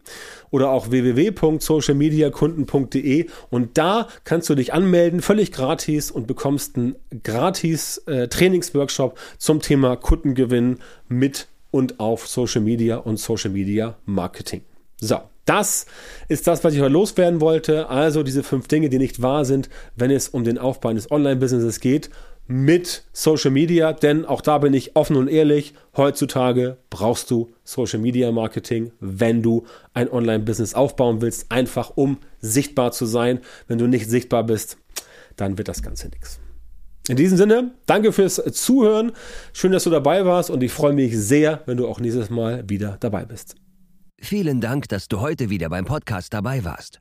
oder 0.50 0.70
auch 0.70 0.90
www.socialmediakunden.de 0.90 3.26
und 3.50 3.78
da 3.78 4.08
kannst 4.24 4.48
du 4.48 4.54
dich 4.54 4.72
anmelden, 4.72 5.20
völlig 5.20 5.52
gratis 5.52 6.10
und 6.10 6.26
bekommst 6.26 6.76
einen 6.76 6.96
gratis 7.22 7.98
äh, 8.06 8.28
Trainingsworkshop 8.28 9.18
zum 9.38 9.60
Thema 9.60 9.96
Kundengewinn 9.96 10.78
mit 11.08 11.48
und 11.70 12.00
auf 12.00 12.26
Social 12.26 12.62
Media 12.62 12.96
und 12.96 13.18
Social 13.18 13.50
Media 13.50 13.96
Marketing. 14.06 14.62
So, 14.98 15.20
das 15.44 15.86
ist 16.28 16.46
das, 16.46 16.64
was 16.64 16.74
ich 16.74 16.80
heute 16.80 16.92
loswerden 16.92 17.40
wollte. 17.40 17.88
Also 17.88 18.22
diese 18.22 18.42
fünf 18.42 18.68
Dinge, 18.68 18.88
die 18.88 18.98
nicht 18.98 19.22
wahr 19.22 19.44
sind, 19.44 19.68
wenn 19.94 20.10
es 20.10 20.28
um 20.28 20.44
den 20.44 20.58
Aufbau 20.58 20.88
eines 20.88 21.10
Online-Businesses 21.10 21.80
geht 21.80 22.10
mit 22.46 23.04
Social 23.12 23.50
Media, 23.50 23.92
denn 23.92 24.24
auch 24.24 24.40
da 24.40 24.58
bin 24.58 24.74
ich 24.74 24.96
offen 24.96 25.16
und 25.16 25.28
ehrlich, 25.28 25.74
heutzutage 25.96 26.78
brauchst 26.90 27.30
du 27.30 27.50
Social 27.64 27.98
Media 27.98 28.30
Marketing, 28.30 28.92
wenn 29.00 29.42
du 29.42 29.64
ein 29.94 30.10
Online-Business 30.10 30.74
aufbauen 30.74 31.20
willst, 31.20 31.50
einfach 31.50 31.92
um 31.96 32.18
sichtbar 32.40 32.92
zu 32.92 33.06
sein. 33.06 33.40
Wenn 33.66 33.78
du 33.78 33.86
nicht 33.86 34.08
sichtbar 34.08 34.44
bist, 34.44 34.78
dann 35.36 35.58
wird 35.58 35.68
das 35.68 35.82
Ganze 35.82 36.08
nichts. 36.08 36.40
In 37.08 37.16
diesem 37.16 37.38
Sinne, 37.38 37.72
danke 37.86 38.12
fürs 38.12 38.42
Zuhören. 38.52 39.12
Schön, 39.52 39.72
dass 39.72 39.84
du 39.84 39.90
dabei 39.90 40.24
warst 40.24 40.50
und 40.50 40.62
ich 40.62 40.72
freue 40.72 40.92
mich 40.92 41.16
sehr, 41.16 41.62
wenn 41.66 41.76
du 41.76 41.86
auch 41.86 42.00
nächstes 42.00 42.30
Mal 42.30 42.64
wieder 42.68 42.96
dabei 43.00 43.24
bist. 43.24 43.54
Vielen 44.18 44.60
Dank, 44.60 44.88
dass 44.88 45.08
du 45.08 45.20
heute 45.20 45.50
wieder 45.50 45.68
beim 45.68 45.84
Podcast 45.84 46.32
dabei 46.32 46.64
warst. 46.64 47.00